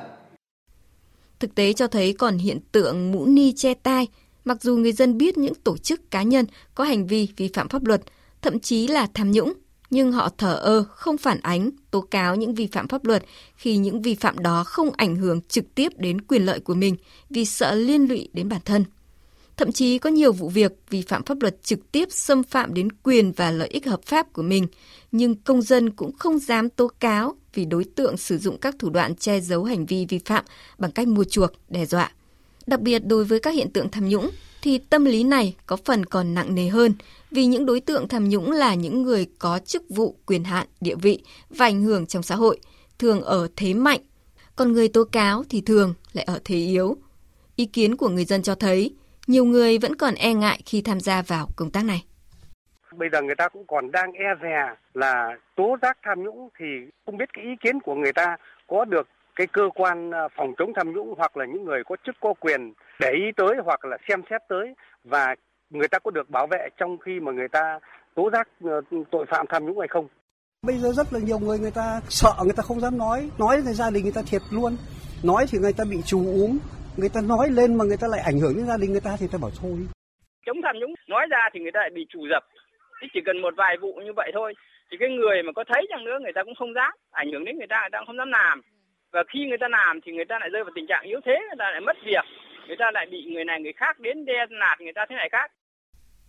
Thực 1.39 1.55
tế 1.55 1.73
cho 1.73 1.87
thấy 1.87 2.13
còn 2.19 2.39
hiện 2.39 2.59
tượng 2.73 3.13
mũ 3.13 3.27
ni 3.27 3.53
che 3.53 3.75
tai, 3.75 4.09
mặc 4.45 4.63
dù 4.63 4.77
người 4.77 4.93
dân 4.93 5.19
biết 5.19 5.39
những 5.39 5.55
tổ 5.55 5.77
chức 5.77 6.11
cá 6.11 6.23
nhân 6.23 6.47
có 6.75 6.85
hành 6.85 7.07
vi 7.07 7.29
vi 7.37 7.51
phạm 7.55 7.69
pháp 7.69 7.85
luật, 7.85 8.03
thậm 8.43 8.61
chí 8.61 8.87
là 8.87 9.07
tham 9.15 9.31
nhũng, 9.31 9.53
nhưng 9.91 10.13
họ 10.13 10.29
thờ 10.39 10.55
ơ, 10.55 10.85
không 10.89 11.19
phản 11.19 11.41
ánh, 11.43 11.71
tố 11.91 12.01
cáo 12.01 12.37
những 12.37 12.55
vi 12.55 12.67
phạm 12.67 12.89
pháp 12.89 13.05
luật 13.05 13.23
khi 13.57 13.77
những 13.77 14.03
vi 14.03 14.15
phạm 14.15 14.39
đó 14.39 14.65
không 14.65 14.91
ảnh 14.97 15.17
hưởng 15.17 15.41
trực 15.41 15.75
tiếp 15.75 15.93
đến 15.97 16.21
quyền 16.21 16.43
lợi 16.43 16.61
của 16.61 16.75
mình 16.75 16.97
vì 17.31 17.45
sợ 17.45 17.75
liên 17.75 18.09
lụy 18.09 18.29
đến 18.33 18.49
bản 18.49 18.61
thân. 18.65 18.85
Thậm 19.57 19.73
chí 19.73 19.99
có 19.99 20.11
nhiều 20.11 20.33
vụ 20.33 20.49
việc 20.49 20.73
vi 20.91 21.03
phạm 21.03 21.25
pháp 21.25 21.41
luật 21.41 21.63
trực 21.63 21.93
tiếp 21.93 22.09
xâm 22.11 22.43
phạm 22.43 22.75
đến 22.75 22.93
quyền 22.93 23.33
và 23.33 23.51
lợi 23.51 23.69
ích 23.69 23.87
hợp 23.87 24.03
pháp 24.03 24.33
của 24.33 24.43
mình, 24.43 24.67
nhưng 25.13 25.35
công 25.35 25.63
dân 25.63 25.91
cũng 25.91 26.13
không 26.19 26.39
dám 26.39 26.71
tố 26.71 26.91
cáo 27.01 27.37
vì 27.55 27.65
đối 27.65 27.85
tượng 27.85 28.17
sử 28.17 28.39
dụng 28.39 28.59
các 28.59 28.75
thủ 28.79 28.91
đoạn 28.91 29.15
che 29.15 29.41
giấu 29.41 29.65
hành 29.65 29.87
vi 29.87 30.07
vi 30.09 30.19
phạm 30.25 30.45
bằng 30.79 30.91
cách 30.91 31.09
mua 31.09 31.25
chuộc, 31.25 31.51
đe 31.69 31.87
dọa. 31.87 32.13
Đặc 32.67 32.81
biệt 32.81 32.99
đối 32.99 33.25
với 33.25 33.41
các 33.41 33.55
hiện 33.55 33.71
tượng 33.71 33.91
tham 33.91 34.09
nhũng 34.09 34.31
thì 34.63 34.79
tâm 34.79 35.05
lý 35.05 35.25
này 35.25 35.55
có 35.67 35.77
phần 35.77 36.07
còn 36.07 36.35
nặng 36.35 36.55
nề 36.55 36.69
hơn 36.69 36.95
vì 37.31 37.47
những 37.47 37.67
đối 37.67 37.81
tượng 37.81 38.09
tham 38.09 38.29
nhũng 38.29 38.51
là 38.51 38.75
những 38.75 39.03
người 39.03 39.27
có 39.39 39.59
chức 39.59 39.83
vụ, 39.89 40.17
quyền 40.27 40.45
hạn, 40.45 40.67
địa 40.81 40.95
vị 40.95 41.23
và 41.51 41.67
ảnh 41.67 41.83
hưởng 41.83 42.07
trong 42.07 42.23
xã 42.23 42.35
hội, 42.35 42.61
thường 42.99 43.23
ở 43.23 43.49
thế 43.57 43.75
mạnh, 43.75 44.01
còn 44.57 44.73
người 44.73 44.89
tố 44.89 45.05
cáo 45.05 45.45
thì 45.49 45.61
thường 45.61 45.95
lại 46.13 46.25
ở 46.25 46.41
thế 46.45 46.57
yếu. 46.57 46.97
Ý 47.57 47.65
kiến 47.65 47.97
của 47.97 48.09
người 48.09 48.25
dân 48.25 48.43
cho 48.43 48.55
thấy, 48.55 48.95
nhiều 49.27 49.45
người 49.45 49.79
vẫn 49.79 49.97
còn 49.97 50.15
e 50.15 50.35
ngại 50.35 50.61
khi 50.67 50.83
tham 50.83 51.01
gia 51.01 51.23
vào 51.23 51.47
công 51.57 51.71
tác 51.71 51.85
này. 51.85 52.05
Bây 52.97 53.09
giờ 53.13 53.23
người 53.23 53.35
ta 53.35 53.49
cũng 53.49 53.65
còn 53.67 53.91
đang 53.91 54.13
e 54.13 54.27
dè 54.43 54.75
là 54.95 55.37
tố 55.57 55.77
giác 55.83 55.99
tham 56.03 56.23
nhũng 56.23 56.49
thì 56.59 56.65
không 57.07 57.17
biết 57.17 57.29
cái 57.33 57.45
ý 57.45 57.51
kiến 57.65 57.81
của 57.81 57.95
người 57.95 58.13
ta 58.13 58.37
có 58.67 58.85
được 58.85 59.09
cái 59.37 59.47
cơ 59.47 59.63
quan 59.75 60.11
à, 60.11 60.29
phòng 60.37 60.55
chống 60.59 60.73
tham 60.77 60.93
nhũng 60.93 61.15
hoặc 61.17 61.37
là 61.37 61.45
những 61.45 61.65
người 61.65 61.83
có 61.87 61.97
chức 62.07 62.15
có 62.21 62.35
quyền 62.41 62.73
để 63.01 63.11
ý 63.11 63.25
tới 63.37 63.55
hoặc 63.65 63.85
là 63.85 63.97
xem 64.09 64.23
xét 64.31 64.41
tới 64.49 64.75
và 65.05 65.35
người 65.71 65.89
ta 65.89 65.99
có 65.99 66.11
được 66.11 66.31
bảo 66.31 66.47
vệ 66.47 66.69
trong 66.77 66.99
khi 66.99 67.21
mà 67.21 67.33
người 67.33 67.49
ta 67.49 67.79
tố 68.15 68.31
giác 68.33 68.49
ờ, 68.65 68.81
tội 69.11 69.27
phạm 69.31 69.47
tham 69.49 69.67
nhũng 69.67 69.79
hay 69.79 69.89
không. 69.89 70.09
Bây 70.63 70.79
giờ 70.79 70.93
rất 70.93 71.13
là 71.13 71.19
nhiều 71.19 71.39
người 71.39 71.59
người 71.59 71.71
ta 71.71 72.01
sợ 72.09 72.33
người 72.45 72.53
ta 72.57 72.63
không 72.63 72.81
dám 72.81 72.99
nói, 72.99 73.31
nói 73.39 73.63
thì 73.67 73.73
gia 73.73 73.91
đình 73.91 74.03
người 74.03 74.13
ta 74.13 74.23
thiệt 74.27 74.43
luôn. 74.51 74.77
Nói 75.23 75.47
thì 75.51 75.59
người 75.59 75.73
ta 75.73 75.85
bị 75.91 76.03
trù 76.03 76.19
úm, 76.19 76.59
người 76.97 77.09
ta 77.15 77.21
nói 77.33 77.47
lên 77.59 77.71
mà 77.79 77.85
người 77.85 78.01
ta 78.01 78.07
lại 78.11 78.21
ảnh 78.31 78.39
hưởng 78.41 78.55
đến 78.57 78.67
gia 78.67 78.77
đình 78.81 78.91
người 78.93 79.07
ta 79.09 79.13
thì 79.21 79.27
ta 79.33 79.39
bảo 79.43 79.51
thôi. 79.61 79.79
Chống 80.47 80.61
tham 80.65 80.77
nhũng, 80.79 80.95
nói 81.09 81.27
ra 81.31 81.43
thì 81.53 81.61
người 81.61 81.73
ta 81.73 81.81
lại 81.81 81.91
bị 81.91 82.07
trù 82.09 82.21
dập. 82.33 82.45
Thì 83.01 83.07
chỉ 83.15 83.21
cần 83.27 83.37
một 83.43 83.55
vài 83.57 83.77
vụ 83.83 83.93
như 84.05 84.13
vậy 84.17 84.31
thôi. 84.35 84.55
Thì 84.91 84.97
cái 85.01 85.09
người 85.09 85.43
mà 85.43 85.53
có 85.53 85.65
thấy 85.69 85.87
chăng 85.91 86.05
nữa, 86.05 86.19
người 86.23 86.33
ta 86.35 86.45
cũng 86.45 86.55
không 86.55 86.75
dám. 86.75 86.93
Ảnh 87.11 87.33
hưởng 87.33 87.45
đến 87.45 87.59
người 87.59 87.67
ta 87.67 87.79
người 87.81 87.93
ta 87.93 87.99
cũng 87.99 88.07
không 88.07 88.21
dám 88.23 88.31
làm. 88.31 88.61
Và 89.13 89.23
khi 89.29 89.41
người 89.49 89.59
ta 89.61 89.69
làm 89.69 90.01
thì 90.01 90.13
người 90.13 90.25
ta 90.25 90.39
lại 90.39 90.51
rơi 90.53 90.65
vào 90.65 90.73
tình 90.75 90.87
trạng 90.87 91.05
yếu 91.05 91.21
thế, 91.25 91.37
người 91.49 91.59
ta 91.59 91.71
lại 91.71 91.81
mất 91.81 91.97
việc. 92.05 92.25
Người 92.67 92.77
ta 92.79 92.91
lại 92.95 93.07
bị 93.11 93.25
người 93.33 93.45
này, 93.45 93.61
người 93.61 93.73
khác 93.73 94.01
đến 94.01 94.25
đe 94.25 94.47
nạt 94.51 94.81
người 94.81 94.93
ta 94.93 95.07
thế 95.09 95.17
này 95.17 95.29
khác 95.33 95.51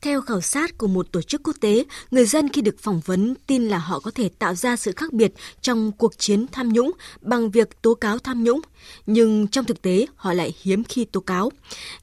theo 0.02 0.22
khảo 0.22 0.42
sát 0.42 0.78
của 0.78 0.88
một 0.88 1.12
tổ 1.12 1.22
chức 1.22 1.42
quốc 1.44 1.56
tế, 1.62 1.84
người 2.12 2.26
dân 2.26 2.50
khi 2.50 2.62
được 2.62 2.76
phỏng 2.80 3.02
vấn 3.06 3.36
tin 3.48 3.68
là 3.68 3.78
họ 3.78 4.00
có 4.00 4.12
thể 4.12 4.30
tạo 4.40 4.56
ra 4.56 4.76
sự 4.76 4.92
khác 4.96 5.14
biệt 5.14 5.34
trong 5.62 5.92
cuộc 5.92 6.18
chiến 6.18 6.46
tham 6.52 6.74
nhũng 6.74 6.92
bằng 7.22 7.52
việc 7.52 7.82
tố 7.82 7.94
cáo 7.94 8.20
tham 8.20 8.44
nhũng, 8.44 8.60
nhưng 9.06 9.48
trong 9.48 9.66
thực 9.66 9.82
tế 9.82 10.06
họ 10.16 10.34
lại 10.34 10.54
hiếm 10.62 10.84
khi 10.84 11.06
tố 11.06 11.20
cáo. 11.20 11.52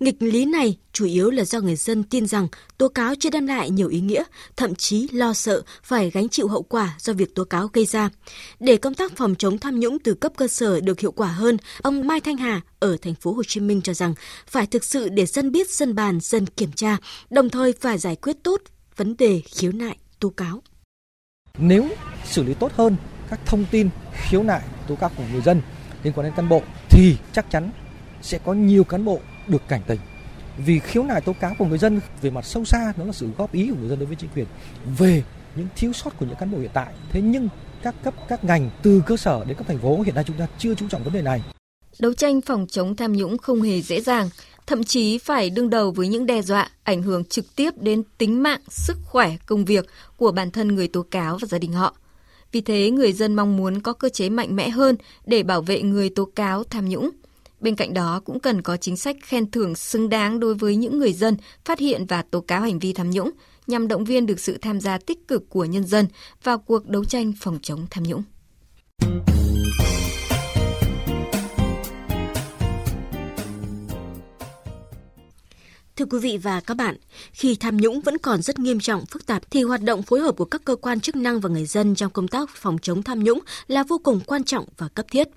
Nghịch 0.01 0.23
lý 0.23 0.45
này 0.45 0.77
chủ 0.95 1.05
yếu 1.05 1.31
là 1.31 1.45
do 1.45 1.61
người 1.61 1.77
dân 1.77 2.03
tin 2.03 2.27
rằng 2.27 2.49
tố 2.79 2.89
cáo 2.89 3.15
chưa 3.21 3.31
đem 3.31 3.47
lại 3.47 3.71
nhiều 3.71 3.89
ý 3.89 4.01
nghĩa, 4.01 4.23
thậm 4.57 4.75
chí 4.75 5.09
lo 5.13 5.33
sợ 5.33 5.63
phải 5.83 6.11
gánh 6.11 6.29
chịu 6.29 6.49
hậu 6.49 6.63
quả 6.63 6.95
do 6.99 7.13
việc 7.13 7.35
tố 7.35 7.45
cáo 7.45 7.69
gây 7.73 7.87
ra. 7.87 8.11
Để 8.61 8.77
công 8.77 8.95
tác 8.95 9.17
phòng 9.17 9.35
chống 9.39 9.59
tham 9.59 9.81
nhũng 9.81 9.99
từ 9.99 10.15
cấp 10.15 10.33
cơ 10.37 10.49
sở 10.49 10.81
được 10.81 11.01
hiệu 11.01 11.13
quả 11.13 11.29
hơn, 11.29 11.57
ông 11.83 12.07
Mai 12.07 12.21
Thanh 12.21 12.37
Hà 12.37 12.61
ở 12.79 12.97
thành 13.03 13.15
phố 13.15 13.33
Hồ 13.33 13.43
Chí 13.45 13.61
Minh 13.61 13.81
cho 13.83 13.95
rằng 13.95 14.15
phải 14.47 14.67
thực 14.67 14.85
sự 14.85 15.09
để 15.09 15.27
dân 15.27 15.53
biết, 15.53 15.71
dân 15.71 15.95
bàn, 15.95 16.19
dân 16.21 16.47
kiểm 16.47 16.73
tra, 16.73 16.97
đồng 17.31 17.51
thời 17.51 17.73
phải 17.81 17.99
giải 17.99 18.17
quyết 18.17 18.37
tốt 18.43 18.63
vấn 18.97 19.17
đề 19.17 19.41
khiếu 19.41 19.73
nại, 19.73 19.97
tố 20.21 20.29
cáo. 20.29 20.63
Nếu 21.59 21.89
xử 22.25 22.43
lý 22.43 22.55
tốt 22.55 22.73
hơn 22.77 22.97
các 23.31 23.41
thông 23.47 23.65
tin 23.71 23.89
khiếu 24.13 24.43
nại, 24.43 24.61
tố 24.89 24.95
cáo 24.95 25.11
của 25.17 25.25
người 25.33 25.43
dân 25.43 25.61
liên 26.03 26.13
quan 26.13 26.25
đến 26.25 26.35
cán 26.37 26.49
bộ 26.49 26.63
thì 26.91 27.17
chắc 27.33 27.51
chắn 27.51 27.71
sẽ 28.23 28.39
có 28.39 28.53
nhiều 28.53 28.85
cán 28.85 29.05
bộ 29.05 29.21
được 29.49 29.69
cảnh 29.69 29.83
tỉnh 29.87 30.01
vì 30.59 30.79
khiếu 30.79 31.03
nại 31.03 31.21
tố 31.21 31.33
cáo 31.41 31.55
của 31.59 31.67
người 31.67 31.79
dân 31.79 32.01
về 32.23 32.31
mặt 32.31 32.45
sâu 32.45 32.65
xa 32.65 32.93
nó 32.97 33.05
là 33.05 33.13
sự 33.13 33.29
góp 33.39 33.53
ý 33.53 33.71
của 33.71 33.77
người 33.81 33.89
dân 33.89 33.99
đối 33.99 34.07
với 34.07 34.17
chính 34.17 34.31
quyền 34.35 34.47
về 34.99 35.23
những 35.57 35.67
thiếu 35.77 35.93
sót 35.93 36.19
của 36.19 36.27
những 36.27 36.37
cán 36.37 36.53
bộ 36.53 36.59
hiện 36.59 36.71
tại 36.75 36.95
thế 37.11 37.23
nhưng 37.23 37.49
các 37.83 37.95
cấp 38.05 38.15
các 38.29 38.45
ngành 38.45 38.71
từ 38.83 39.03
cơ 39.07 39.17
sở 39.17 39.45
đến 39.45 39.57
cấp 39.57 39.67
thành 39.69 39.79
phố 39.79 40.01
hiện 40.01 40.15
nay 40.15 40.25
chúng 40.27 40.37
ta 40.37 40.47
chưa 40.59 40.75
chú 40.75 40.89
trọng 40.89 41.05
vấn 41.05 41.13
đề 41.13 41.23
này 41.23 41.43
đấu 41.99 42.15
tranh 42.15 42.41
phòng 42.41 42.67
chống 42.69 42.97
tham 42.97 43.13
nhũng 43.13 43.39
không 43.39 43.63
hề 43.63 43.83
dễ 43.83 44.01
dàng 44.01 44.29
thậm 44.67 44.85
chí 44.85 45.19
phải 45.19 45.51
đương 45.51 45.71
đầu 45.71 45.91
với 45.91 46.09
những 46.09 46.27
đe 46.27 46.43
dọa 46.43 46.71
ảnh 46.85 47.03
hưởng 47.03 47.25
trực 47.25 47.57
tiếp 47.57 47.71
đến 47.81 48.03
tính 48.19 48.43
mạng, 48.43 48.61
sức 48.69 48.97
khỏe, 49.05 49.37
công 49.47 49.65
việc 49.65 49.87
của 50.17 50.33
bản 50.33 50.51
thân 50.51 50.69
người 50.69 50.89
tố 50.89 51.03
cáo 51.11 51.39
và 51.41 51.47
gia 51.47 51.59
đình 51.59 51.73
họ. 51.73 51.97
Vì 52.53 52.61
thế, 52.61 52.91
người 52.91 53.13
dân 53.13 53.37
mong 53.37 53.57
muốn 53.57 53.81
có 53.81 53.93
cơ 53.93 54.09
chế 54.09 54.29
mạnh 54.29 54.57
mẽ 54.57 54.69
hơn 54.69 54.97
để 55.27 55.43
bảo 55.43 55.63
vệ 55.63 55.83
người 55.83 56.11
tố 56.11 56.25
cáo 56.25 56.65
tham 56.65 56.89
nhũng. 56.89 57.11
Bên 57.65 57.77
cạnh 57.77 57.95
đó, 57.95 58.21
cũng 58.25 58.41
cần 58.41 58.63
có 58.63 58.77
chính 58.77 58.97
sách 58.97 59.17
khen 59.23 59.51
thưởng 59.51 59.75
xứng 59.75 60.09
đáng 60.09 60.41
đối 60.41 60.55
với 60.55 60.77
những 60.77 60.99
người 60.99 61.13
dân 61.13 61.37
phát 61.65 61.79
hiện 61.79 62.07
và 62.07 62.23
tố 62.23 62.41
cáo 62.41 62.61
hành 62.61 62.79
vi 62.79 62.93
tham 62.93 63.11
nhũng, 63.11 63.31
nhằm 63.67 63.89
động 63.89 64.05
viên 64.05 64.27
được 64.27 64.41
sự 64.41 64.59
tham 64.63 64.81
gia 64.81 64.99
tích 64.99 65.29
cực 65.29 65.49
của 65.49 65.65
nhân 65.65 65.85
dân 65.85 66.07
vào 66.43 66.59
cuộc 66.59 66.89
đấu 66.89 67.05
tranh 67.05 67.33
phòng 67.41 67.59
chống 67.63 67.87
tham 67.91 68.05
nhũng. 68.05 68.23
Thưa 75.97 76.05
quý 76.05 76.19
vị 76.19 76.39
và 76.43 76.61
các 76.61 76.77
bạn, 76.77 76.97
khi 77.33 77.55
tham 77.55 77.77
nhũng 77.77 78.01
vẫn 78.01 78.19
còn 78.19 78.43
rất 78.43 78.59
nghiêm 78.59 78.81
trọng, 78.81 79.07
phức 79.07 79.27
tạp 79.27 79.51
thì 79.51 79.63
hoạt 79.63 79.83
động 79.83 80.03
phối 80.03 80.21
hợp 80.21 80.37
của 80.37 80.45
các 80.45 80.65
cơ 80.65 80.77
quan 80.77 81.01
chức 81.01 81.17
năng 81.17 81.41
và 81.41 81.49
người 81.49 81.67
dân 81.67 81.95
trong 81.95 82.11
công 82.11 82.29
tác 82.29 82.51
phòng 82.55 82.79
chống 82.83 83.03
tham 83.03 83.25
nhũng 83.25 83.41
là 83.67 83.83
vô 83.83 83.99
cùng 84.05 84.21
quan 84.27 84.45
trọng 84.45 84.65
và 84.79 84.89
cấp 84.89 85.07
thiết. 85.11 85.29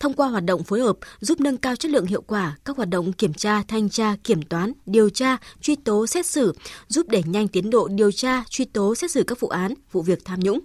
Thông 0.00 0.14
qua 0.14 0.28
hoạt 0.28 0.44
động 0.44 0.64
phối 0.64 0.80
hợp 0.80 0.96
giúp 1.20 1.40
nâng 1.40 1.56
cao 1.56 1.76
chất 1.76 1.90
lượng 1.90 2.06
hiệu 2.06 2.22
quả 2.22 2.56
các 2.64 2.76
hoạt 2.76 2.88
động 2.88 3.12
kiểm 3.12 3.34
tra, 3.34 3.62
thanh 3.68 3.90
tra, 3.90 4.16
kiểm 4.24 4.42
toán, 4.42 4.72
điều 4.86 5.10
tra, 5.10 5.36
truy 5.60 5.76
tố, 5.76 6.06
xét 6.06 6.26
xử, 6.26 6.52
giúp 6.88 7.08
đẩy 7.08 7.22
nhanh 7.26 7.48
tiến 7.48 7.70
độ 7.70 7.88
điều 7.88 8.12
tra, 8.12 8.44
truy 8.50 8.64
tố, 8.64 8.94
xét 8.94 9.10
xử 9.10 9.24
các 9.26 9.40
vụ 9.40 9.48
án, 9.48 9.74
vụ 9.92 10.02
việc 10.02 10.24
tham 10.24 10.40
nhũng. 10.40 10.60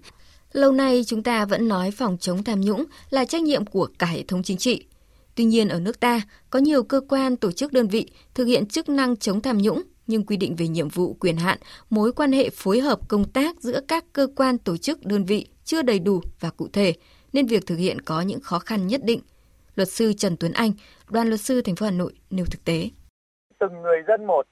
Lâu 0.51 0.72
nay 0.72 1.03
chúng 1.08 1.24
ta 1.24 1.46
vẫn 1.46 1.68
nói 1.68 1.91
phòng 1.91 2.18
chống 2.20 2.44
tham 2.44 2.62
nhũng 2.62 2.86
là 3.10 3.25
trách 3.25 3.41
nhiệm 3.44 3.65
của 3.65 3.88
cả 4.00 4.08
hệ 4.08 4.24
thống 4.24 4.44
chính 4.44 4.58
trị. 4.58 4.86
Tuy 5.39 5.46
nhiên 5.46 5.69
ở 5.69 5.79
nước 5.79 6.00
ta 6.00 6.22
có 6.50 6.60
nhiều 6.60 6.84
cơ 6.84 7.01
quan, 7.10 7.38
tổ 7.38 7.51
chức 7.51 7.74
đơn 7.74 7.88
vị 7.88 8.12
thực 8.34 8.46
hiện 8.46 8.65
chức 8.65 8.89
năng 8.89 9.17
chống 9.17 9.41
tham 9.41 9.58
nhũng 9.58 9.81
nhưng 10.08 10.25
quy 10.25 10.38
định 10.38 10.55
về 10.55 10.67
nhiệm 10.67 10.89
vụ, 10.89 11.15
quyền 11.19 11.38
hạn, 11.38 11.58
mối 11.89 12.12
quan 12.13 12.31
hệ 12.31 12.50
phối 12.50 12.79
hợp 12.79 13.00
công 13.10 13.31
tác 13.31 13.55
giữa 13.60 13.79
các 13.88 14.05
cơ 14.13 14.27
quan, 14.36 14.58
tổ 14.58 14.77
chức, 14.77 15.05
đơn 15.05 15.25
vị 15.25 15.48
chưa 15.63 15.81
đầy 15.81 16.00
đủ 16.00 16.22
và 16.39 16.50
cụ 16.50 16.67
thể, 16.74 16.93
nên 17.34 17.46
việc 17.46 17.65
thực 17.67 17.75
hiện 17.75 18.01
có 18.01 18.22
những 18.22 18.39
khó 18.39 18.60
khăn 18.60 18.88
nhất 18.88 19.01
định. 19.03 19.22
Luật 19.75 19.89
sư 19.89 20.13
Trần 20.13 20.38
Tuấn 20.39 20.51
Anh, 20.51 20.72
đoàn 21.10 21.27
luật 21.27 21.39
sư 21.39 21.62
thành 21.62 21.75
phố 21.75 21.86
Hà 21.86 21.91
Nội 21.91 22.13
nêu 22.29 22.46
thực 22.46 22.65
tế. 22.65 22.89
Từng 23.60 23.81
người 23.81 23.98
dân 24.08 24.25
một 24.25 24.48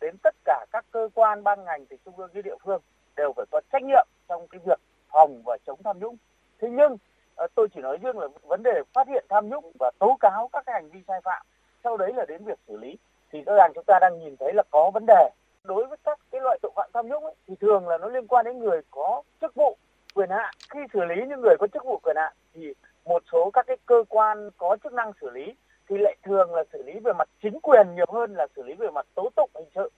đến 0.00 0.14
tất 0.22 0.34
cả 0.44 0.66
các 0.72 0.84
cơ 0.90 1.08
quan 1.14 1.44
ban 1.44 1.64
ngành 1.64 1.86
từ 1.90 1.96
trung 2.04 2.16
ương 2.16 2.30
đến 2.34 2.44
địa 2.44 2.56
phương 2.64 2.82
đều 3.16 3.32
phải 3.36 3.46
có 3.50 3.60
trách 3.72 3.82
nhiệm 3.82 4.06
trong 4.28 4.48
cái 4.48 4.60
việc 4.66 4.80
phòng 5.12 5.42
và 5.46 5.58
chống 5.66 5.80
tham 5.84 5.98
nhũng. 5.98 6.16
Thế 6.60 6.68
nhưng 6.70 6.96
Ờ, 7.42 7.48
tôi 7.54 7.68
chỉ 7.74 7.80
nói 7.80 7.98
riêng 8.02 8.18
là 8.18 8.28
vấn 8.42 8.62
đề 8.62 8.82
phát 8.94 9.08
hiện 9.08 9.24
tham 9.28 9.48
nhũng 9.48 9.72
và 9.80 9.90
tố 9.98 10.16
cáo 10.20 10.48
các 10.52 10.62
cái 10.66 10.74
hành 10.74 10.90
vi 10.90 11.00
sai 11.08 11.20
phạm. 11.24 11.42
Sau 11.84 11.96
đấy 11.96 12.12
là 12.16 12.24
đến 12.28 12.44
việc 12.44 12.58
xử 12.68 12.76
lý. 12.76 12.98
Thì 13.32 13.42
rõ 13.46 13.52
ràng 13.56 13.72
chúng 13.74 13.84
ta 13.86 13.98
đang 14.00 14.18
nhìn 14.18 14.36
thấy 14.36 14.52
là 14.54 14.62
có 14.70 14.90
vấn 14.94 15.04
đề. 15.06 15.30
Đối 15.64 15.86
với 15.86 15.98
các 16.04 16.18
cái 16.30 16.40
loại 16.40 16.58
tội 16.62 16.72
phạm 16.76 16.90
tham 16.94 17.08
nhũng 17.08 17.24
ấy, 17.24 17.34
thì 17.48 17.54
thường 17.60 17.88
là 17.88 17.98
nó 17.98 18.08
liên 18.08 18.26
quan 18.26 18.44
đến 18.44 18.58
người 18.58 18.80
có 18.90 19.22
chức 19.40 19.54
vụ 19.54 19.76
quyền 20.14 20.30
hạn. 20.30 20.54
Khi 20.70 20.80
xử 20.92 21.00
lý 21.04 21.14
những 21.28 21.40
người 21.40 21.56
có 21.58 21.66
chức 21.66 21.84
vụ 21.84 22.00
quyền 22.02 22.16
hạn 22.16 22.32
thì 22.54 22.72
một 23.04 23.22
số 23.32 23.50
các 23.52 23.66
cái 23.66 23.76
cơ 23.86 24.04
quan 24.08 24.50
có 24.56 24.76
chức 24.84 24.92
năng 24.92 25.12
xử 25.20 25.30
lý 25.30 25.44
thì 25.88 25.96
lại 25.98 26.16
thường 26.24 26.54
là 26.54 26.64
xử 26.72 26.82
lý 26.82 26.92
về 27.04 27.12
mặt 27.12 27.28
chính 27.42 27.60
quyền 27.60 27.94
nhiều 27.94 28.06
hơn 28.12 28.34
là 28.34 28.46
xử 28.56 28.62
lý 28.62 28.74
về 28.74 28.90
mặt 28.90 29.06
tố 29.14 29.30
tụng 29.36 29.50
hình 29.54 29.68
sự. 29.74 29.90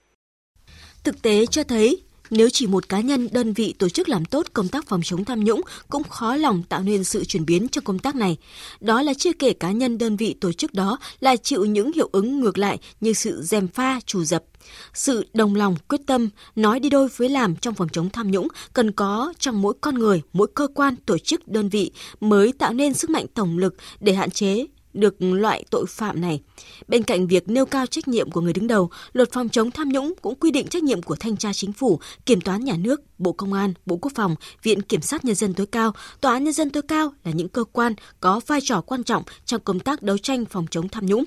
Thực 1.03 1.15
tế 1.23 1.45
cho 1.45 1.61
thấy 1.69 2.03
nếu 2.29 2.49
chỉ 2.49 2.67
một 2.67 2.89
cá 2.89 2.99
nhân, 2.99 3.27
đơn 3.31 3.53
vị 3.53 3.73
tổ 3.79 3.89
chức 3.89 4.09
làm 4.09 4.25
tốt 4.25 4.45
công 4.53 4.67
tác 4.67 4.87
phòng 4.87 5.01
chống 5.03 5.25
tham 5.25 5.43
nhũng 5.43 5.61
cũng 5.89 6.03
khó 6.03 6.35
lòng 6.35 6.63
tạo 6.69 6.83
nên 6.83 7.03
sự 7.03 7.25
chuyển 7.25 7.45
biến 7.45 7.67
trong 7.67 7.83
công 7.83 7.99
tác 7.99 8.15
này. 8.15 8.37
Đó 8.79 9.01
là 9.01 9.13
chưa 9.13 9.33
kể 9.33 9.53
cá 9.53 9.71
nhân 9.71 9.97
đơn 9.97 10.17
vị 10.17 10.35
tổ 10.41 10.51
chức 10.51 10.73
đó 10.73 10.99
lại 11.19 11.37
chịu 11.37 11.65
những 11.65 11.91
hiệu 11.93 12.09
ứng 12.11 12.39
ngược 12.39 12.57
lại 12.57 12.77
như 13.01 13.13
sự 13.13 13.41
dèm 13.41 13.67
pha, 13.67 13.99
trù 14.05 14.23
dập. 14.23 14.43
Sự 14.93 15.25
đồng 15.33 15.55
lòng, 15.55 15.75
quyết 15.87 16.01
tâm, 16.05 16.29
nói 16.55 16.79
đi 16.79 16.89
đôi 16.89 17.07
với 17.17 17.29
làm 17.29 17.55
trong 17.55 17.73
phòng 17.73 17.89
chống 17.89 18.09
tham 18.09 18.31
nhũng 18.31 18.47
cần 18.73 18.91
có 18.91 19.33
trong 19.39 19.61
mỗi 19.61 19.73
con 19.81 19.95
người, 19.95 20.21
mỗi 20.33 20.47
cơ 20.55 20.67
quan, 20.75 20.95
tổ 20.95 21.17
chức, 21.17 21.47
đơn 21.47 21.69
vị 21.69 21.91
mới 22.19 22.51
tạo 22.51 22.73
nên 22.73 22.93
sức 22.93 23.09
mạnh 23.09 23.25
tổng 23.33 23.57
lực 23.57 23.75
để 23.99 24.13
hạn 24.13 24.31
chế 24.31 24.65
được 24.95 25.15
loại 25.19 25.63
tội 25.71 25.85
phạm 25.89 26.21
này. 26.21 26.41
Bên 26.87 27.03
cạnh 27.03 27.27
việc 27.27 27.49
nêu 27.49 27.65
cao 27.65 27.85
trách 27.85 28.07
nhiệm 28.07 28.31
của 28.31 28.41
người 28.41 28.53
đứng 28.53 28.67
đầu, 28.67 28.89
luật 29.13 29.31
phòng 29.31 29.49
chống 29.49 29.71
tham 29.71 29.89
nhũng 29.89 30.13
cũng 30.21 30.35
quy 30.35 30.51
định 30.51 30.67
trách 30.67 30.83
nhiệm 30.83 31.01
của 31.01 31.15
thanh 31.15 31.37
tra 31.37 31.53
chính 31.53 31.73
phủ, 31.73 31.99
kiểm 32.25 32.41
toán 32.41 32.63
nhà 32.63 32.75
nước, 32.77 33.01
Bộ 33.17 33.31
Công 33.31 33.53
an, 33.53 33.73
Bộ 33.85 33.97
Quốc 34.01 34.11
phòng, 34.15 34.35
Viện 34.63 34.81
Kiểm 34.81 35.01
sát 35.01 35.25
Nhân 35.25 35.35
dân 35.35 35.53
tối 35.53 35.67
cao, 35.67 35.93
Tòa 36.21 36.33
án 36.33 36.43
Nhân 36.43 36.53
dân 36.53 36.69
tối 36.69 36.83
cao 36.87 37.13
là 37.23 37.31
những 37.31 37.49
cơ 37.49 37.63
quan 37.63 37.93
có 38.19 38.41
vai 38.47 38.59
trò 38.63 38.81
quan 38.81 39.03
trọng 39.03 39.23
trong 39.45 39.61
công 39.61 39.79
tác 39.79 40.03
đấu 40.03 40.17
tranh 40.17 40.45
phòng 40.45 40.65
chống 40.71 40.89
tham 40.89 41.05
nhũng. 41.05 41.23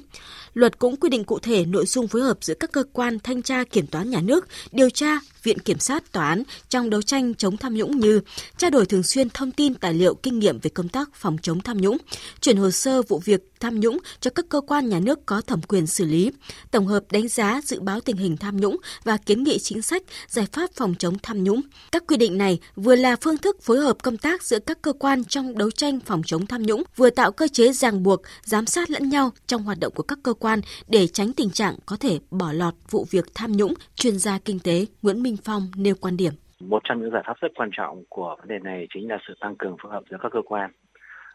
Luật 0.54 0.78
cũng 0.78 0.96
quy 0.96 1.08
định 1.08 1.24
cụ 1.24 1.38
thể 1.38 1.64
nội 1.64 1.86
dung 1.86 2.08
phối 2.08 2.22
hợp 2.22 2.38
giữa 2.40 2.54
các 2.54 2.72
cơ 2.72 2.84
quan 2.92 3.18
thanh 3.18 3.42
tra 3.42 3.64
kiểm 3.64 3.86
toán 3.86 4.10
nhà 4.10 4.20
nước, 4.20 4.46
điều 4.72 4.90
tra, 4.90 5.18
viện 5.42 5.58
kiểm 5.58 5.78
sát, 5.78 6.12
tòa 6.12 6.28
án 6.28 6.42
trong 6.68 6.90
đấu 6.90 7.02
tranh 7.02 7.34
chống 7.34 7.56
tham 7.56 7.74
nhũng 7.74 8.00
như 8.00 8.20
trao 8.56 8.70
đổi 8.70 8.86
thường 8.86 9.02
xuyên 9.02 9.30
thông 9.30 9.52
tin 9.52 9.74
tài 9.74 9.94
liệu 9.94 10.14
kinh 10.14 10.38
nghiệm 10.38 10.58
về 10.58 10.70
công 10.70 10.88
tác 10.88 11.14
phòng 11.14 11.36
chống 11.42 11.60
tham 11.60 11.78
nhũng, 11.78 11.96
chuyển 12.40 12.56
hồ 12.56 12.70
sơ 12.70 13.02
vụ 13.02 13.18
việc 13.24 13.40
tham 13.60 13.80
nhũng 13.80 13.98
cho 14.20 14.30
các 14.30 14.44
cơ 14.48 14.60
quan 14.60 14.88
nhà 14.88 15.00
nước 15.00 15.26
có 15.26 15.40
thẩm 15.40 15.62
quyền 15.62 15.86
xử 15.86 16.04
lý, 16.04 16.30
tổng 16.70 16.86
hợp 16.86 17.04
đánh 17.12 17.28
giá 17.28 17.60
dự 17.64 17.80
báo 17.80 18.00
tình 18.00 18.16
hình 18.16 18.36
tham 18.36 18.56
nhũng 18.56 18.76
và 19.04 19.16
kiến 19.16 19.44
nghị 19.44 19.58
chính 19.58 19.82
sách, 19.82 20.02
giải 20.28 20.46
pháp 20.52 20.70
phòng 20.74 20.94
chống 20.98 21.16
tham 21.22 21.44
nhũng. 21.44 21.60
Các 21.92 22.04
quy 22.06 22.16
định 22.16 22.38
này 22.38 22.58
vừa 22.76 22.94
là 22.94 23.16
phương 23.20 23.38
thức 23.38 23.62
phối 23.62 23.78
hợp 23.78 23.96
công 24.02 24.16
tác 24.16 24.42
giữa 24.42 24.58
các 24.58 24.82
cơ 24.82 24.92
quan 24.92 25.24
trong 25.24 25.58
đấu 25.58 25.70
tranh 25.70 26.00
phòng 26.00 26.22
chống 26.26 26.46
tham 26.46 26.62
nhũng, 26.62 26.82
vừa 26.96 27.10
tạo 27.10 27.32
cơ 27.32 27.48
chế 27.48 27.72
ràng 27.72 28.02
buộc, 28.02 28.22
giám 28.44 28.66
sát 28.66 28.90
lẫn 28.90 29.08
nhau 29.08 29.32
trong 29.46 29.62
hoạt 29.62 29.80
động 29.80 29.92
của 29.94 30.02
các 30.02 30.18
cơ 30.22 30.34
quan 30.34 30.60
để 30.88 31.06
tránh 31.06 31.32
tình 31.32 31.50
trạng 31.50 31.76
có 31.86 31.96
thể 31.96 32.18
bỏ 32.30 32.52
lọt 32.52 32.74
vụ 32.90 33.06
việc 33.10 33.24
tham 33.34 33.56
nhũng, 33.56 33.74
chuyên 33.96 34.18
gia 34.18 34.38
kinh 34.38 34.58
tế 34.58 34.86
Nguyễn 35.02 35.22
Minh 35.22 35.27
Phong 35.44 35.62
nêu 35.76 35.94
quan 36.00 36.16
điểm. 36.16 36.32
Một 36.60 36.82
trong 36.84 37.00
những 37.00 37.10
giải 37.10 37.22
pháp 37.26 37.40
rất 37.40 37.52
quan 37.54 37.70
trọng 37.72 38.04
của 38.08 38.36
vấn 38.38 38.48
đề 38.48 38.58
này 38.58 38.86
chính 38.94 39.08
là 39.08 39.18
sự 39.28 39.34
tăng 39.40 39.56
cường 39.56 39.76
phối 39.82 39.92
hợp 39.92 40.02
giữa 40.10 40.16
các 40.20 40.32
cơ 40.32 40.42
quan. 40.44 40.70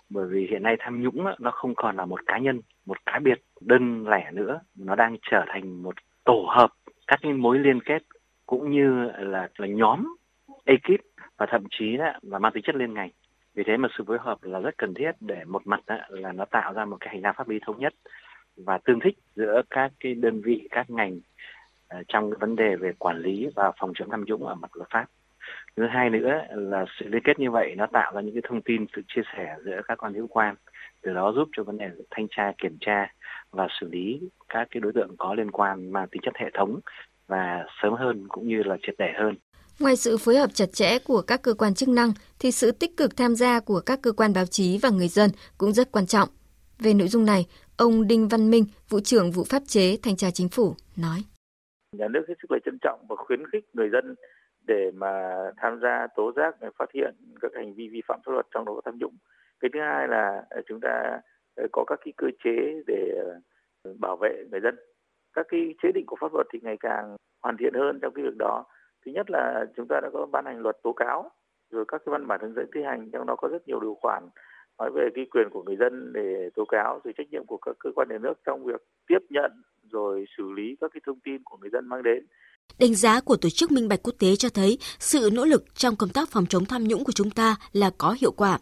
Bởi 0.09 0.27
vì 0.27 0.47
hiện 0.49 0.63
nay 0.63 0.75
tham 0.79 1.03
nhũng 1.03 1.25
nó 1.39 1.51
không 1.51 1.75
còn 1.75 1.95
là 1.95 2.05
một 2.05 2.25
cá 2.25 2.37
nhân, 2.37 2.61
một 2.85 3.05
cá 3.05 3.19
biệt 3.19 3.41
đơn 3.61 4.07
lẻ 4.07 4.31
nữa, 4.31 4.59
nó 4.75 4.95
đang 4.95 5.17
trở 5.31 5.45
thành 5.47 5.83
một 5.83 5.95
tổ 6.23 6.45
hợp 6.49 6.69
các 7.07 7.19
cái 7.21 7.33
mối 7.33 7.59
liên 7.59 7.79
kết 7.81 8.03
cũng 8.45 8.71
như 8.71 9.09
là 9.17 9.49
là 9.57 9.67
nhóm 9.67 10.15
ekip 10.65 11.01
và 11.37 11.45
thậm 11.49 11.63
chí 11.69 11.97
là 11.97 12.19
mang 12.39 12.51
tính 12.53 12.63
chất 12.63 12.75
liên 12.75 12.93
ngành. 12.93 13.09
Vì 13.55 13.63
thế 13.67 13.77
mà 13.77 13.89
sự 13.97 14.03
phối 14.07 14.17
hợp 14.21 14.37
là 14.41 14.59
rất 14.59 14.77
cần 14.77 14.93
thiết 14.93 15.11
để 15.19 15.43
một 15.45 15.67
mặt 15.67 15.79
là 16.09 16.31
nó 16.31 16.45
tạo 16.45 16.73
ra 16.73 16.85
một 16.85 16.97
cái 16.99 17.09
hành 17.09 17.21
lang 17.21 17.33
pháp 17.37 17.49
lý 17.49 17.59
thống 17.65 17.79
nhất 17.79 17.93
và 18.57 18.77
tương 18.77 18.99
thích 18.99 19.17
giữa 19.35 19.61
các 19.69 19.91
cái 19.99 20.15
đơn 20.15 20.41
vị, 20.41 20.67
các 20.71 20.89
ngành 20.89 21.19
Ờ, 21.93 21.99
trong 22.07 22.31
cái 22.31 22.37
vấn 22.39 22.55
đề 22.55 22.75
về 22.75 22.91
quản 22.99 23.21
lý 23.21 23.47
và 23.55 23.71
phòng 23.79 23.91
chống 23.95 24.09
tham 24.11 24.23
nhũng 24.27 24.45
ở 24.45 24.55
mặt 24.55 24.71
luật 24.73 24.89
pháp. 24.93 25.05
Thứ 25.77 25.83
hai 25.89 26.09
nữa 26.09 26.31
là 26.49 26.85
sự 26.99 27.05
liên 27.07 27.21
kết 27.23 27.39
như 27.39 27.51
vậy 27.51 27.73
nó 27.77 27.87
tạo 27.93 28.11
ra 28.15 28.21
những 28.21 28.35
cái 28.35 28.41
thông 28.49 28.61
tin 28.61 28.85
sự 28.95 29.01
chia 29.07 29.21
sẻ 29.37 29.55
giữa 29.65 29.81
các 29.87 29.97
quan 29.97 30.13
hữu 30.13 30.27
quan 30.27 30.55
từ 31.01 31.13
đó 31.13 31.33
giúp 31.35 31.49
cho 31.57 31.63
vấn 31.63 31.77
đề 31.77 31.89
thanh 32.11 32.27
tra 32.29 32.51
kiểm 32.61 32.77
tra 32.79 33.13
và 33.51 33.67
xử 33.79 33.89
lý 33.91 34.19
các 34.49 34.67
cái 34.71 34.81
đối 34.81 34.93
tượng 34.93 35.17
có 35.17 35.33
liên 35.33 35.51
quan 35.51 35.91
mang 35.91 36.07
tính 36.11 36.21
chất 36.25 36.33
hệ 36.35 36.49
thống 36.57 36.79
và 37.27 37.65
sớm 37.81 37.93
hơn 37.93 38.27
cũng 38.27 38.47
như 38.47 38.63
là 38.63 38.77
triệt 38.81 38.95
để 38.97 39.11
hơn. 39.19 39.35
Ngoài 39.79 39.95
sự 39.95 40.17
phối 40.17 40.35
hợp 40.37 40.49
chặt 40.53 40.73
chẽ 40.73 40.99
của 40.99 41.21
các 41.21 41.41
cơ 41.41 41.53
quan 41.53 41.73
chức 41.73 41.89
năng 41.89 42.13
thì 42.39 42.51
sự 42.51 42.71
tích 42.71 42.97
cực 42.97 43.17
tham 43.17 43.35
gia 43.35 43.59
của 43.59 43.79
các 43.85 43.99
cơ 44.01 44.11
quan 44.11 44.33
báo 44.33 44.45
chí 44.45 44.79
và 44.81 44.89
người 44.89 45.07
dân 45.07 45.29
cũng 45.57 45.71
rất 45.71 45.91
quan 45.91 46.05
trọng. 46.05 46.29
Về 46.79 46.93
nội 46.93 47.07
dung 47.07 47.25
này, 47.25 47.45
ông 47.77 48.07
Đinh 48.07 48.27
Văn 48.27 48.51
Minh, 48.51 48.65
vụ 48.89 48.99
trưởng 48.99 49.31
vụ 49.31 49.43
pháp 49.43 49.61
chế 49.67 49.97
thanh 50.03 50.15
tra 50.15 50.31
chính 50.31 50.49
phủ 50.49 50.75
nói: 50.95 51.23
nhà 51.93 52.07
nước 52.07 52.25
hết 52.27 52.33
sức 52.41 52.51
là 52.51 52.57
trân 52.65 52.77
trọng 52.81 53.05
và 53.09 53.15
khuyến 53.15 53.47
khích 53.47 53.65
người 53.73 53.89
dân 53.89 54.15
để 54.67 54.91
mà 54.95 55.35
tham 55.57 55.79
gia 55.81 56.07
tố 56.15 56.31
giác 56.35 56.55
phát 56.77 56.91
hiện 56.93 57.15
các 57.41 57.51
hành 57.55 57.73
vi 57.73 57.89
vi 57.89 58.01
phạm 58.07 58.19
pháp 58.25 58.31
luật 58.31 58.45
trong 58.51 58.65
đó 58.65 58.73
có 58.75 58.81
tham 58.85 58.97
nhũng. 58.99 59.17
Cái 59.59 59.69
thứ 59.73 59.79
hai 59.79 60.07
là 60.07 60.43
ờ, 60.49 60.61
chúng 60.67 60.79
ta 60.81 61.19
ờ, 61.55 61.67
có 61.71 61.83
các 61.87 61.99
cái 62.05 62.13
cơ 62.17 62.27
chế 62.43 62.83
để 62.87 63.11
ờ, 63.83 63.93
bảo 63.99 64.17
vệ 64.17 64.43
người 64.51 64.59
dân. 64.59 64.75
Các 65.33 65.45
cái 65.49 65.75
chế 65.83 65.91
định 65.91 66.05
của 66.07 66.15
pháp 66.19 66.33
luật 66.33 66.47
thì 66.53 66.59
ngày 66.63 66.77
càng 66.79 67.15
hoàn 67.43 67.57
thiện 67.57 67.73
hơn 67.73 67.99
trong 68.01 68.13
cái 68.13 68.25
việc 68.25 68.37
đó. 68.39 68.63
Thứ 69.05 69.11
nhất 69.11 69.29
là 69.29 69.65
chúng 69.75 69.87
ta 69.87 69.99
đã 70.01 70.09
có 70.13 70.25
ban 70.25 70.45
hành 70.45 70.59
luật 70.59 70.77
tố 70.83 70.93
cáo, 70.93 71.31
rồi 71.71 71.85
các 71.87 72.01
cái 72.05 72.11
văn 72.11 72.27
bản 72.27 72.41
hướng 72.41 72.53
dẫn 72.53 72.65
thi 72.75 72.83
hành, 72.83 73.09
trong 73.11 73.25
đó 73.25 73.35
có 73.35 73.47
rất 73.51 73.67
nhiều 73.67 73.79
điều 73.79 73.97
khoản 74.01 74.23
nói 74.79 74.91
về 74.95 75.09
cái 75.15 75.25
quyền 75.31 75.49
của 75.49 75.63
người 75.63 75.75
dân 75.75 76.13
để 76.13 76.49
tố 76.55 76.65
cáo, 76.65 76.99
rồi 77.03 77.13
trách 77.17 77.27
nhiệm 77.31 77.45
của 77.45 77.57
các 77.57 77.75
cơ 77.79 77.89
quan 77.95 78.07
nhà 78.09 78.17
nước 78.17 78.33
trong 78.45 78.65
việc 78.65 78.81
tiếp 79.07 79.19
nhận 79.29 79.51
rồi 79.93 80.25
xử 80.37 80.43
lý 80.57 80.63
các 80.81 80.91
cái 80.93 81.01
thông 81.05 81.19
tin 81.25 81.37
của 81.43 81.57
người 81.57 81.69
dân 81.73 81.89
mang 81.89 82.03
đến. 82.03 82.25
Đánh 82.79 82.95
giá 82.95 83.21
của 83.21 83.35
Tổ 83.35 83.49
chức 83.49 83.71
Minh 83.71 83.87
bạch 83.87 84.03
Quốc 84.03 84.15
tế 84.19 84.35
cho 84.35 84.49
thấy 84.49 84.77
sự 84.99 85.29
nỗ 85.33 85.45
lực 85.45 85.65
trong 85.75 85.95
công 85.95 86.09
tác 86.09 86.29
phòng 86.29 86.45
chống 86.45 86.65
tham 86.65 86.83
nhũng 86.83 87.03
của 87.03 87.11
chúng 87.11 87.29
ta 87.29 87.55
là 87.73 87.89
có 87.97 88.15
hiệu 88.21 88.31
quả. 88.31 88.59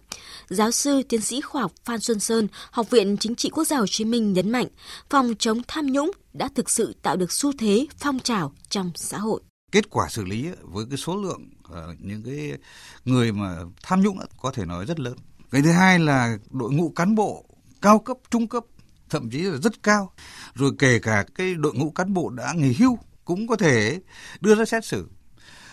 Giáo 0.48 0.72
sư 0.72 1.02
tiến 1.10 1.22
sĩ 1.22 1.42
khoa 1.42 1.62
học 1.62 1.72
Phan 1.86 2.00
Xuân 2.00 2.20
Sơn, 2.20 2.48
Học 2.72 2.90
viện 2.90 3.18
Chính 3.18 3.36
trị 3.36 3.50
Quốc 3.50 3.64
gia 3.64 3.78
Hồ 3.78 3.86
Chí 3.88 4.06
Minh 4.06 4.34
nhấn 4.34 4.50
mạnh, 4.50 4.68
phòng 5.10 5.34
chống 5.40 5.62
tham 5.68 5.86
nhũng 5.86 6.12
đã 6.34 6.50
thực 6.56 6.70
sự 6.70 6.96
tạo 7.02 7.18
được 7.18 7.32
xu 7.32 7.52
thế 7.58 7.88
phong 7.98 8.20
trào 8.20 8.54
trong 8.70 8.92
xã 8.96 9.18
hội. 9.18 9.42
Kết 9.72 9.90
quả 9.90 10.08
xử 10.10 10.26
lý 10.26 10.50
với 10.62 10.86
cái 10.90 10.98
số 10.98 11.16
lượng 11.16 11.50
uh, 11.70 11.76
những 12.00 12.24
cái 12.26 12.58
người 13.06 13.32
mà 13.32 13.58
tham 13.84 14.02
nhũng 14.02 14.18
có 14.42 14.52
thể 14.52 14.66
nói 14.66 14.86
rất 14.86 15.00
lớn. 15.00 15.14
Cái 15.52 15.62
thứ 15.62 15.72
hai 15.72 16.00
là 16.00 16.38
đội 16.52 16.72
ngũ 16.72 16.90
cán 16.96 17.16
bộ 17.16 17.46
cao 17.82 18.00
cấp, 18.00 18.18
trung 18.30 18.48
cấp 18.48 18.64
thậm 19.12 19.30
chí 19.30 19.38
là 19.38 19.58
rất 19.58 19.84
cao. 19.84 20.14
Rồi 20.56 20.72
kể 20.80 21.00
cả 21.00 21.26
cái 21.36 21.54
đội 21.54 21.74
ngũ 21.74 21.92
cán 21.92 22.14
bộ 22.14 22.30
đã 22.30 22.54
nghỉ 22.54 22.74
hưu 22.74 22.98
cũng 23.26 23.48
có 23.48 23.56
thể 23.56 24.00
đưa 24.42 24.56
ra 24.56 24.66
xét 24.66 24.86
xử. 24.86 25.08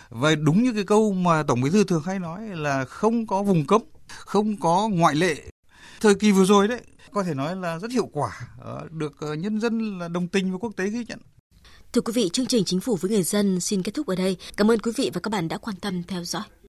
Và 0.09 0.35
đúng 0.35 0.63
như 0.63 0.73
cái 0.73 0.83
câu 0.83 1.13
mà 1.13 1.43
Tổng 1.43 1.61
Bí 1.61 1.69
thư 1.69 1.83
thường 1.83 2.03
hay 2.05 2.19
nói 2.19 2.41
là 2.47 2.85
không 2.85 3.27
có 3.27 3.43
vùng 3.43 3.67
cấm, 3.67 3.81
không 4.07 4.57
có 4.59 4.89
ngoại 4.91 5.15
lệ. 5.15 5.35
Thời 6.01 6.15
kỳ 6.15 6.31
vừa 6.31 6.45
rồi 6.45 6.67
đấy, 6.67 6.81
có 7.11 7.23
thể 7.23 7.33
nói 7.33 7.55
là 7.55 7.79
rất 7.79 7.91
hiệu 7.91 8.09
quả, 8.11 8.31
ờ, 8.59 8.87
được 8.91 9.13
ờ, 9.19 9.33
nhân 9.33 9.59
dân 9.59 9.99
là 9.99 10.07
đồng 10.07 10.27
tình 10.27 10.51
và 10.51 10.57
quốc 10.57 10.71
tế 10.75 10.89
ghi 10.89 11.05
nhận. 11.07 11.19
Thưa 11.93 12.01
quý 12.01 12.13
vị, 12.13 12.29
chương 12.33 12.45
trình 12.45 12.65
Chính 12.65 12.79
phủ 12.79 12.95
với 12.95 13.11
người 13.11 13.23
dân 13.23 13.59
xin 13.59 13.83
kết 13.83 13.91
thúc 13.93 14.07
ở 14.07 14.15
đây. 14.15 14.37
Cảm 14.57 14.71
ơn 14.71 14.79
quý 14.79 14.91
vị 14.95 15.11
và 15.13 15.19
các 15.19 15.29
bạn 15.29 15.47
đã 15.47 15.57
quan 15.57 15.75
tâm 15.75 16.03
theo 16.03 16.23
dõi. 16.23 16.43